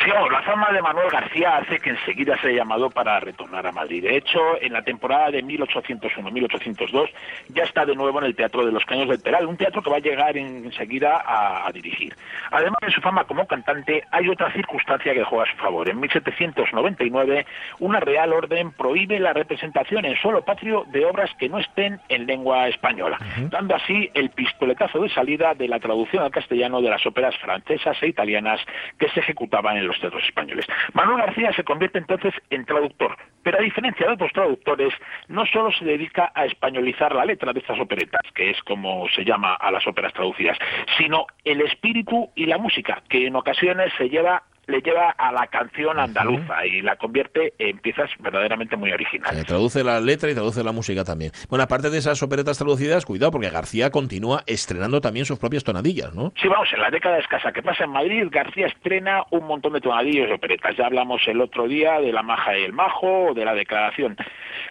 [0.08, 3.68] Sí, vamos, la fama de Manuel García hace que enseguida se haya llamado para retornar
[3.68, 4.02] a Madrid.
[4.04, 7.10] De hecho, en la temporada de 1801-1802
[7.50, 9.90] ya está de nuevo en el Teatro de los Caños del Peral, un teatro que
[9.90, 12.16] va a llegar en- enseguida a, a dirigir.
[12.52, 15.90] Además de su fama como cantante, hay otra circunstancia que juega a su favor.
[15.90, 17.46] En 1799,
[17.80, 22.26] una Real Orden prohíbe la representación en suelo patrio de obras que no estén en
[22.28, 23.18] lengua española,
[23.50, 27.98] dando así el pistoletazo de salida de la traducción al castellano de las óperas francesas
[28.02, 28.62] e italianas
[28.98, 30.66] que se ejecutaban en los teatros españoles.
[30.94, 34.94] Manuel García se convierte entonces en traductor, pero a diferencia de otros traductores,
[35.28, 39.24] no solo se dedica a españolizar la letra de estas operetas, que es como se
[39.24, 40.58] llama a las óperas traducidas,
[40.98, 45.48] sino el espíritu y la música, que en ocasiones se lleva le lleva a la
[45.48, 49.42] canción andaluza y la convierte en piezas verdaderamente muy originales.
[49.42, 51.32] Eh, traduce la letra y traduce la música también.
[51.50, 56.14] Bueno, aparte de esas operetas traducidas, cuidado, porque García continúa estrenando también sus propias tonadillas,
[56.14, 56.34] ¿no?
[56.42, 59.82] Sí, vamos, en la década escasa que pasa en Madrid, García estrena un montón de
[59.82, 60.76] tonadillos y operetas.
[60.78, 64.18] Ya hablamos el otro día de La Maja y el Majo o de La Declaración.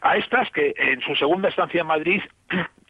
[0.03, 2.23] A estas que en su segunda estancia en Madrid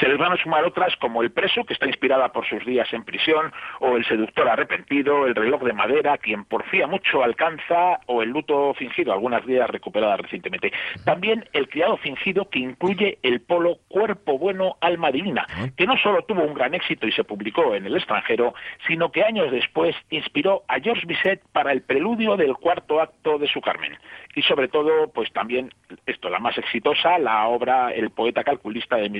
[0.00, 2.92] Se les van a sumar otras como El preso, que está inspirada por sus días
[2.92, 8.22] en prisión, o El seductor arrepentido, El reloj de madera, quien porfía mucho alcanza, o
[8.22, 10.72] El luto fingido, algunas días recuperadas recientemente.
[11.04, 16.22] También El criado fingido, que incluye el polo Cuerpo bueno, alma divina, que no solo
[16.22, 18.54] tuvo un gran éxito y se publicó en el extranjero,
[18.86, 23.48] sino que años después inspiró a Georges Bizet para el preludio del cuarto acto de
[23.48, 23.96] su Carmen.
[24.34, 25.70] Y sobre todo, pues también,
[26.06, 29.10] esto, la más exitosa, la obra El poeta calculista de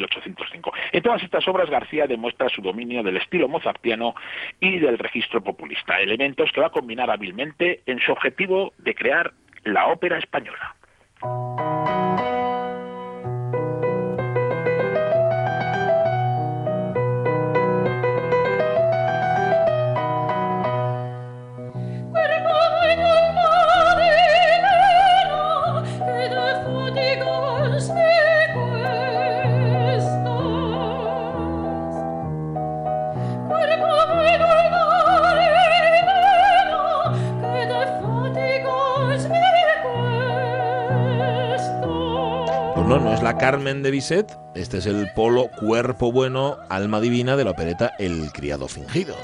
[0.62, 0.72] 1805.
[0.92, 4.14] En todas estas obras García demuestra su dominio del estilo mozartiano
[4.60, 9.32] y del registro populista, elementos que va a combinar hábilmente en su objetivo de crear
[9.64, 10.76] la ópera española.
[43.02, 47.44] No, es la Carmen de Bizet, este es el polo Cuerpo Bueno, Alma Divina de
[47.44, 49.14] la opereta El Criado Fingido.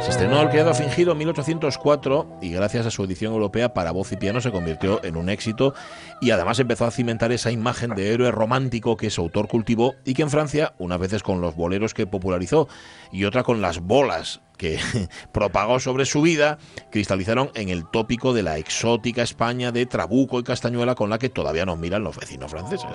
[0.00, 4.10] Se estrenó El Criado Fingido en 1804 y gracias a su edición europea para voz
[4.12, 5.74] y piano se convirtió en un éxito
[6.22, 10.14] y además empezó a cimentar esa imagen de héroe romántico que su autor cultivó y
[10.14, 12.66] que en Francia, unas veces con los boleros que popularizó
[13.12, 14.78] y otra con las bolas que
[15.32, 16.56] propagó sobre su vida,
[16.90, 21.28] cristalizaron en el tópico de la exótica España de Trabuco y Castañuela con la que
[21.28, 22.90] todavía nos miran los vecinos franceses.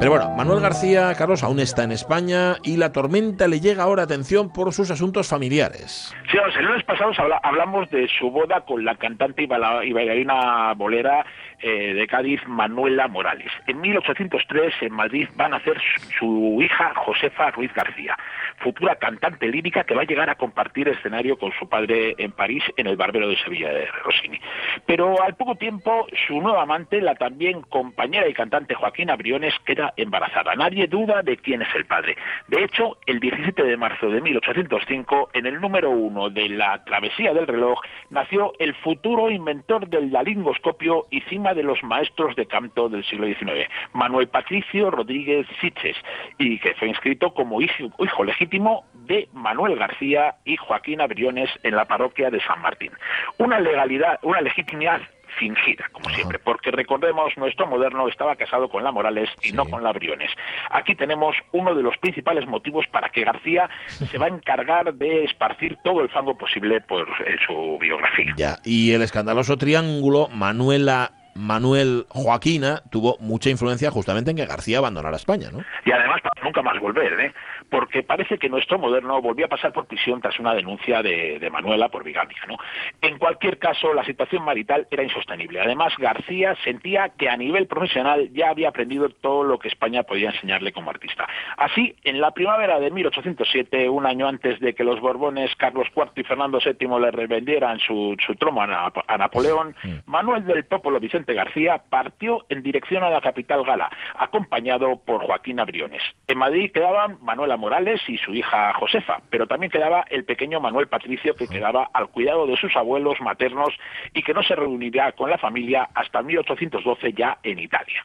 [0.00, 4.04] Pero bueno, Manuel García, Carlos, aún está en España y la tormenta le llega ahora
[4.04, 6.14] atención por sus asuntos familiares.
[6.30, 11.24] Sí, el lunes pasados habla- hablamos de su boda con la cantante y, bailarina bolera
[11.60, 13.50] eh, de Cádiz, Manuela Morales.
[13.66, 18.16] En 1803, en Madrid, va a nacer su, su hija Josefa Ruiz García,
[18.58, 22.62] futura cantante lírica que va a llegar a compartir escenario con su padre en París,
[22.76, 24.40] en el Barbero de Sevilla de Rossini.
[24.86, 29.92] Pero al poco tiempo, su nueva amante, la también compañera y cantante Joaquina Briones, queda
[29.96, 30.54] embarazada.
[30.54, 32.16] Nadie duda de quién es el padre.
[32.48, 37.32] De hecho, el 17 de marzo de 1805, en el número uno de la Travesía
[37.32, 42.88] del Reloj, nació el futuro inventor del lalingoscopio y cima de los maestros de canto
[42.88, 45.96] del siglo XIX, Manuel Patricio Rodríguez Siches,
[46.38, 51.76] y que fue inscrito como hijo, hijo legítimo de Manuel García y Joaquina Briones en
[51.76, 52.90] la parroquia de San Martín.
[53.38, 55.00] Una legalidad, una legitimidad
[55.40, 59.82] fingida, como siempre, porque recordemos, nuestro moderno estaba casado con la Morales y no con
[59.82, 60.30] la Briones.
[60.70, 65.24] Aquí tenemos uno de los principales motivos para que García se va a encargar de
[65.24, 68.34] esparcir todo el fango posible por eh, su biografía.
[68.36, 74.78] Ya, y el escandaloso triángulo Manuela Manuel Joaquina tuvo mucha influencia justamente en que García
[74.78, 75.64] abandonara España, ¿no?
[75.84, 77.32] Y además para nunca más volver, ¿eh?
[77.70, 81.50] Porque parece que nuestro moderno volvió a pasar por prisión tras una denuncia de, de
[81.50, 82.38] Manuela por bigamia.
[82.48, 82.56] ¿no?
[83.00, 85.60] En cualquier caso, la situación marital era insostenible.
[85.60, 90.30] Además, García sentía que a nivel profesional ya había aprendido todo lo que España podía
[90.30, 91.28] enseñarle como artista.
[91.56, 96.10] Así, en la primavera de 1807, un año antes de que los Borbones Carlos IV
[96.16, 99.74] y Fernando VII le revendieran su, su trono a Napoleón,
[100.06, 105.60] Manuel del Popolo Vicente García partió en dirección a la capital gala, acompañado por Joaquín
[105.60, 106.02] Abriones.
[106.26, 110.88] En Madrid quedaban Manuela Morales y su hija Josefa, pero también quedaba el pequeño Manuel
[110.88, 113.72] Patricio que quedaba al cuidado de sus abuelos maternos
[114.14, 118.02] y que no se reuniría con la familia hasta 1812 ya en Italia.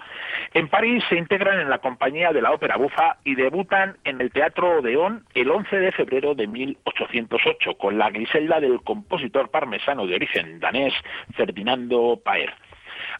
[0.53, 4.31] En París se integran en la compañía de la ópera bufa y debutan en el
[4.31, 10.15] Teatro Odeón el 11 de febrero de 1808 con la Griselda del compositor parmesano de
[10.15, 10.93] origen danés
[11.35, 12.53] Ferdinando Paer.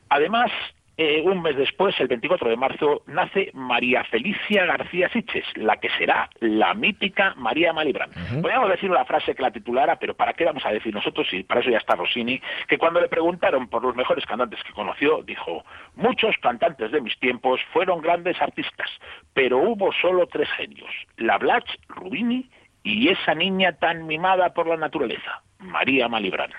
[0.10, 0.52] Además,
[0.98, 5.90] eh, un mes después, el 24 de marzo, nace María Felicia García Siches, la que
[5.98, 8.12] será la mítica María Malibran.
[8.42, 11.28] Podríamos decir una frase que la titulara, pero ¿para qué vamos a decir nosotros?
[11.34, 14.72] Y para eso ya está Rossini, que cuando le preguntaron por los mejores cantantes que
[14.72, 15.66] conoció, dijo,
[15.96, 18.90] muchos cantantes de mis tiempos fueron grandes artistas,
[19.34, 22.50] pero hubo solo tres genios, la Blach, Rubini
[22.84, 26.52] y esa niña tan mimada por la naturaleza, María Malibran.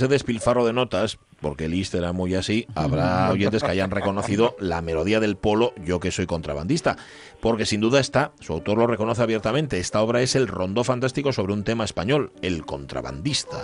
[0.00, 4.80] Ese despilfarro de notas, porque Liszt era muy así, habrá oyentes que hayan reconocido la
[4.80, 6.96] melodía del polo, yo que soy contrabandista,
[7.40, 11.34] porque sin duda está, su autor lo reconoce abiertamente, esta obra es el rondó fantástico
[11.34, 13.62] sobre un tema español, el contrabandista.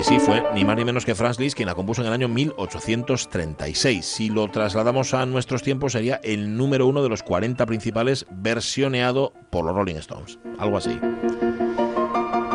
[0.00, 2.12] Y sí, fue ni más ni menos que Franz Liszt quien la compuso en el
[2.12, 4.04] año 1836.
[4.04, 9.32] Si lo trasladamos a nuestros tiempos, sería el número uno de los 40 principales versioneado
[9.50, 10.40] por los Rolling Stones.
[10.58, 10.98] Algo así.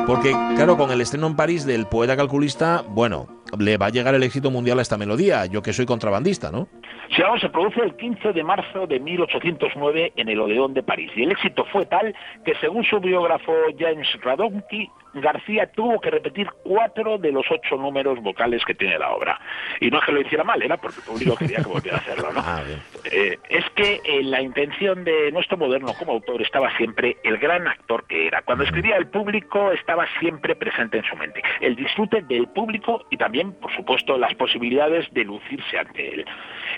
[0.08, 3.28] Porque, claro, con el estreno en París del poeta calculista, bueno,
[3.60, 5.46] le va a llegar el éxito mundial a esta melodía.
[5.48, 6.70] Yo que soy contrabandista, ¿no?
[7.14, 11.12] Sí, vamos, se produce el 15 de marzo de 1809 en el Odeón de París.
[11.14, 14.90] Y el éxito fue tal que, según su biógrafo James Radonki,
[15.22, 19.40] García tuvo que repetir cuatro de los ocho números vocales que tiene la obra.
[19.80, 22.02] Y no es que lo hiciera mal, era porque el público quería que volviera a
[22.02, 22.42] hacerlo, ¿no?
[22.48, 22.64] Ah.
[23.12, 27.68] Eh, es que en la intención de nuestro moderno como autor estaba siempre el gran
[27.68, 28.42] actor que era.
[28.42, 31.42] Cuando escribía el público estaba siempre presente en su mente.
[31.60, 36.26] El disfrute del público y también, por supuesto, las posibilidades de lucirse ante él.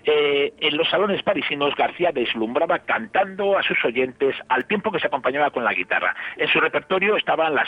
[0.05, 5.07] Eh, en los salones parisinos García deslumbraba cantando a sus oyentes al tiempo que se
[5.07, 6.15] acompañaba con la guitarra.
[6.37, 7.67] En su repertorio estaban las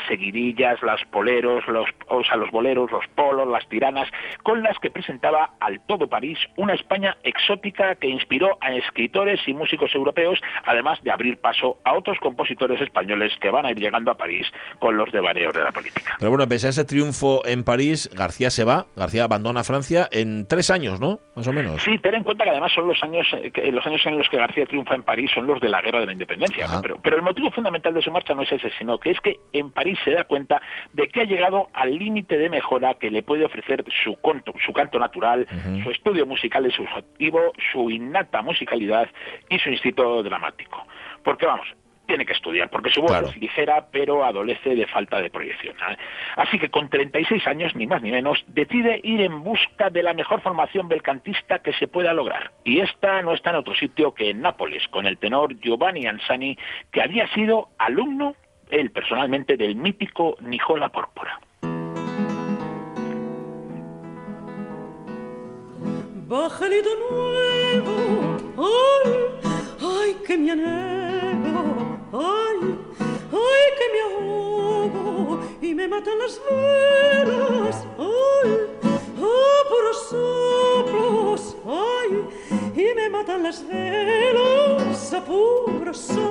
[0.82, 4.08] las poleros, los, o sea, los boleros, los polos, las tiranas,
[4.44, 9.54] con las que presentaba al todo París una España exótica que inspiró a escritores y
[9.54, 14.12] músicos europeos, además de abrir paso a otros compositores españoles que van a ir llegando
[14.12, 14.48] a París
[14.80, 16.16] con los devaneos de la política.
[16.20, 20.48] Pero bueno, pese a ese triunfo en París, García se va, García abandona Francia en
[20.48, 21.20] tres años, ¿no?
[21.36, 21.82] Más o menos.
[21.82, 24.30] Sí, ten en cuenta que además son los años, eh, que- los años en los
[24.30, 26.68] que García triunfa en París son los de la guerra de la independencia.
[26.68, 26.74] ¿no?
[26.78, 26.80] Ah.
[26.82, 29.40] Pero, pero el motivo fundamental de su marcha no es ese, sino que es que
[29.54, 30.51] en París se da cuenta
[30.94, 34.74] de que ha llegado al límite de mejora que le puede ofrecer su canto, su
[34.74, 35.48] canto natural,
[35.84, 39.08] su estudio musical exhaustivo, su innata musicalidad
[39.50, 40.86] y su instinto dramático.
[41.24, 41.68] Porque vamos,
[42.08, 43.28] tiene que estudiar, porque su voz Claro.
[43.28, 45.76] es ligera, pero adolece de falta de proyección.
[45.90, 45.98] ¿eh?
[46.36, 50.14] Así que con 36 años, ni más ni menos, decide ir en busca de la
[50.14, 52.52] mejor formación belcantista que se pueda lograr.
[52.66, 56.58] Y esta no está en otro sitio que en Nápoles, con el tenor Giovanni Ansani,
[56.92, 58.36] que había sido alumno,
[58.72, 61.40] él personalmente, del mítico Nicola Pórpora.
[66.28, 69.12] Bájale de nuevo, ay,
[69.82, 72.76] ay, que me anhelo, ay,
[73.34, 75.42] ay, que me ahogo.
[75.62, 78.50] Y me matan las velas, ay,
[79.20, 86.31] oh, puros soplos, ay, y me matan las velas, a.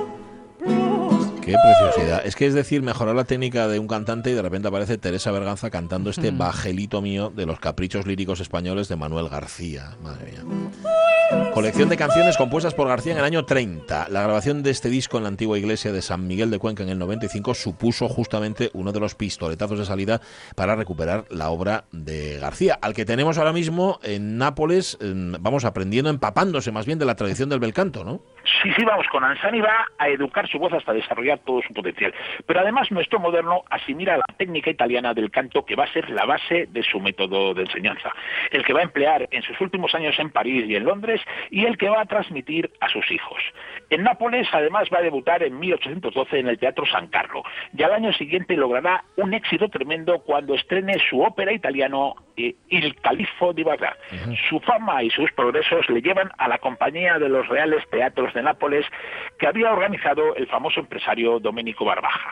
[1.51, 2.25] Qué preciosidad.
[2.25, 5.31] Es que es decir, mejorar la técnica de un cantante y de repente aparece Teresa
[5.31, 9.97] Berganza cantando este bajelito mío de los caprichos líricos españoles de Manuel García.
[10.01, 11.51] Madre mía.
[11.53, 14.07] Colección de canciones compuestas por García en el año 30.
[14.09, 16.89] La grabación de este disco en la antigua iglesia de San Miguel de Cuenca en
[16.89, 20.21] el 95 supuso justamente uno de los pistoletazos de salida
[20.55, 25.65] para recuperar la obra de García, al que tenemos ahora mismo en Nápoles, en- vamos
[25.65, 28.21] aprendiendo, empapándose más bien de la tradición del bel canto, ¿no?
[28.43, 32.13] Sí, sí, vamos, con Ansani va a educar su voz hasta desarrollar todo su potencial.
[32.45, 36.25] Pero además nuestro moderno asimila la técnica italiana del canto que va a ser la
[36.25, 38.11] base de su método de enseñanza,
[38.51, 41.65] el que va a emplear en sus últimos años en París y en Londres y
[41.65, 43.41] el que va a transmitir a sus hijos.
[43.91, 47.43] En Nápoles además va a debutar en 1812 en el Teatro San Carlo
[47.77, 52.95] y al año siguiente logrará un éxito tremendo cuando estrene su ópera italiano eh, Il
[53.01, 53.97] Califo di Bagdad.
[54.49, 58.41] Su fama y sus progresos le llevan a la compañía de los Reales Teatros de
[58.41, 58.85] Nápoles
[59.41, 62.31] que había organizado el famoso empresario Domenico Barbaja,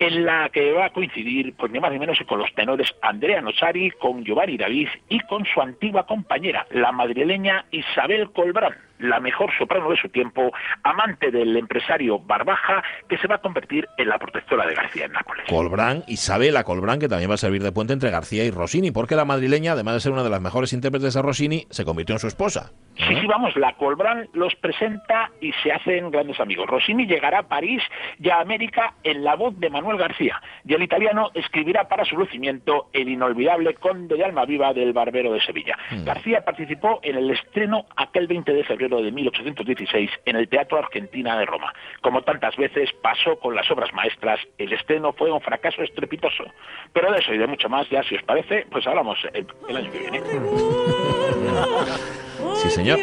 [0.00, 3.40] en la que va a coincidir pues ni más ni menos con los tenores Andrea
[3.40, 9.50] Nocari, con Giovanni David y con su antigua compañera, la madrileña Isabel Colbrán la mejor
[9.56, 10.50] soprano de su tiempo,
[10.82, 15.12] amante del empresario Barbaja, que se va a convertir en la protectora de García en
[15.12, 15.44] Nápoles.
[15.48, 19.14] Colbrán, Isabela Colbrán, que también va a servir de puente entre García y Rossini, porque
[19.14, 22.18] la madrileña, además de ser una de las mejores intérpretes de Rossini, se convirtió en
[22.18, 22.72] su esposa.
[22.98, 26.66] Sí, sí, vamos, la Colbrán los presenta y se hacen grandes amigos.
[26.66, 27.82] Rossini llegará a París
[28.18, 32.16] y a América en la voz de Manuel García, y el italiano escribirá para su
[32.16, 35.78] lucimiento el inolvidable Conde de Almaviva del Barbero de Sevilla.
[36.04, 41.38] García participó en el estreno aquel 20 de febrero de 1816 en el Teatro Argentina
[41.38, 41.72] de Roma.
[42.00, 46.44] Como tantas veces pasó con las obras maestras, el estreno fue un fracaso estrepitoso.
[46.92, 49.76] Pero de eso y de mucho más, ya si os parece, pues hablamos el, el
[49.76, 50.20] año que viene.
[52.62, 52.98] Sí, señor.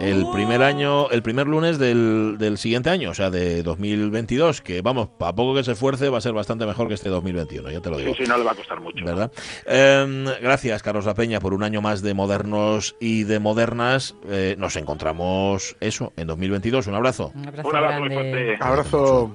[0.00, 4.80] El primer año, el primer lunes del, del siguiente año, o sea, de 2022, que
[4.80, 7.80] vamos, a poco que se esfuerce, va a ser bastante mejor que este 2021, ya
[7.80, 8.12] te lo digo.
[8.14, 9.04] Sí, sí, no le va a costar mucho.
[9.04, 9.30] ¿Verdad?
[9.66, 14.16] Em, gracias, Carlos La Peña, por un año más de modernos y de modernas.
[14.28, 16.86] Eh, nos encontramos, eso, en 2022.
[16.88, 17.32] Un abrazo.
[17.34, 18.32] Un abrazo, Un abrazo muy grande.
[18.32, 18.64] fuerte.
[18.64, 19.34] Abrazo.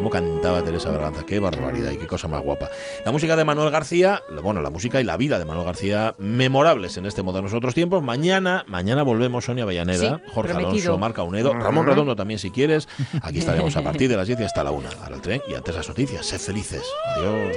[0.00, 2.70] Cómo cantaba Teresa Berganza, qué barbaridad y qué cosa más guapa.
[3.04, 6.96] La música de Manuel García, bueno, la música y la vida de Manuel García, memorables
[6.96, 8.02] en este modernos otros tiempos.
[8.02, 10.84] Mañana, mañana volvemos Sonia Avellaneda, Sí, Jorge prometido.
[10.84, 12.88] Alonso, Marca Unedo, Ramón Redondo también si quieres.
[13.20, 14.88] Aquí estaremos a partir de las 10 y hasta la 1.
[15.02, 16.24] Ahora el tren y antes las noticias.
[16.24, 16.82] Sed felices.
[17.16, 17.56] Adiós.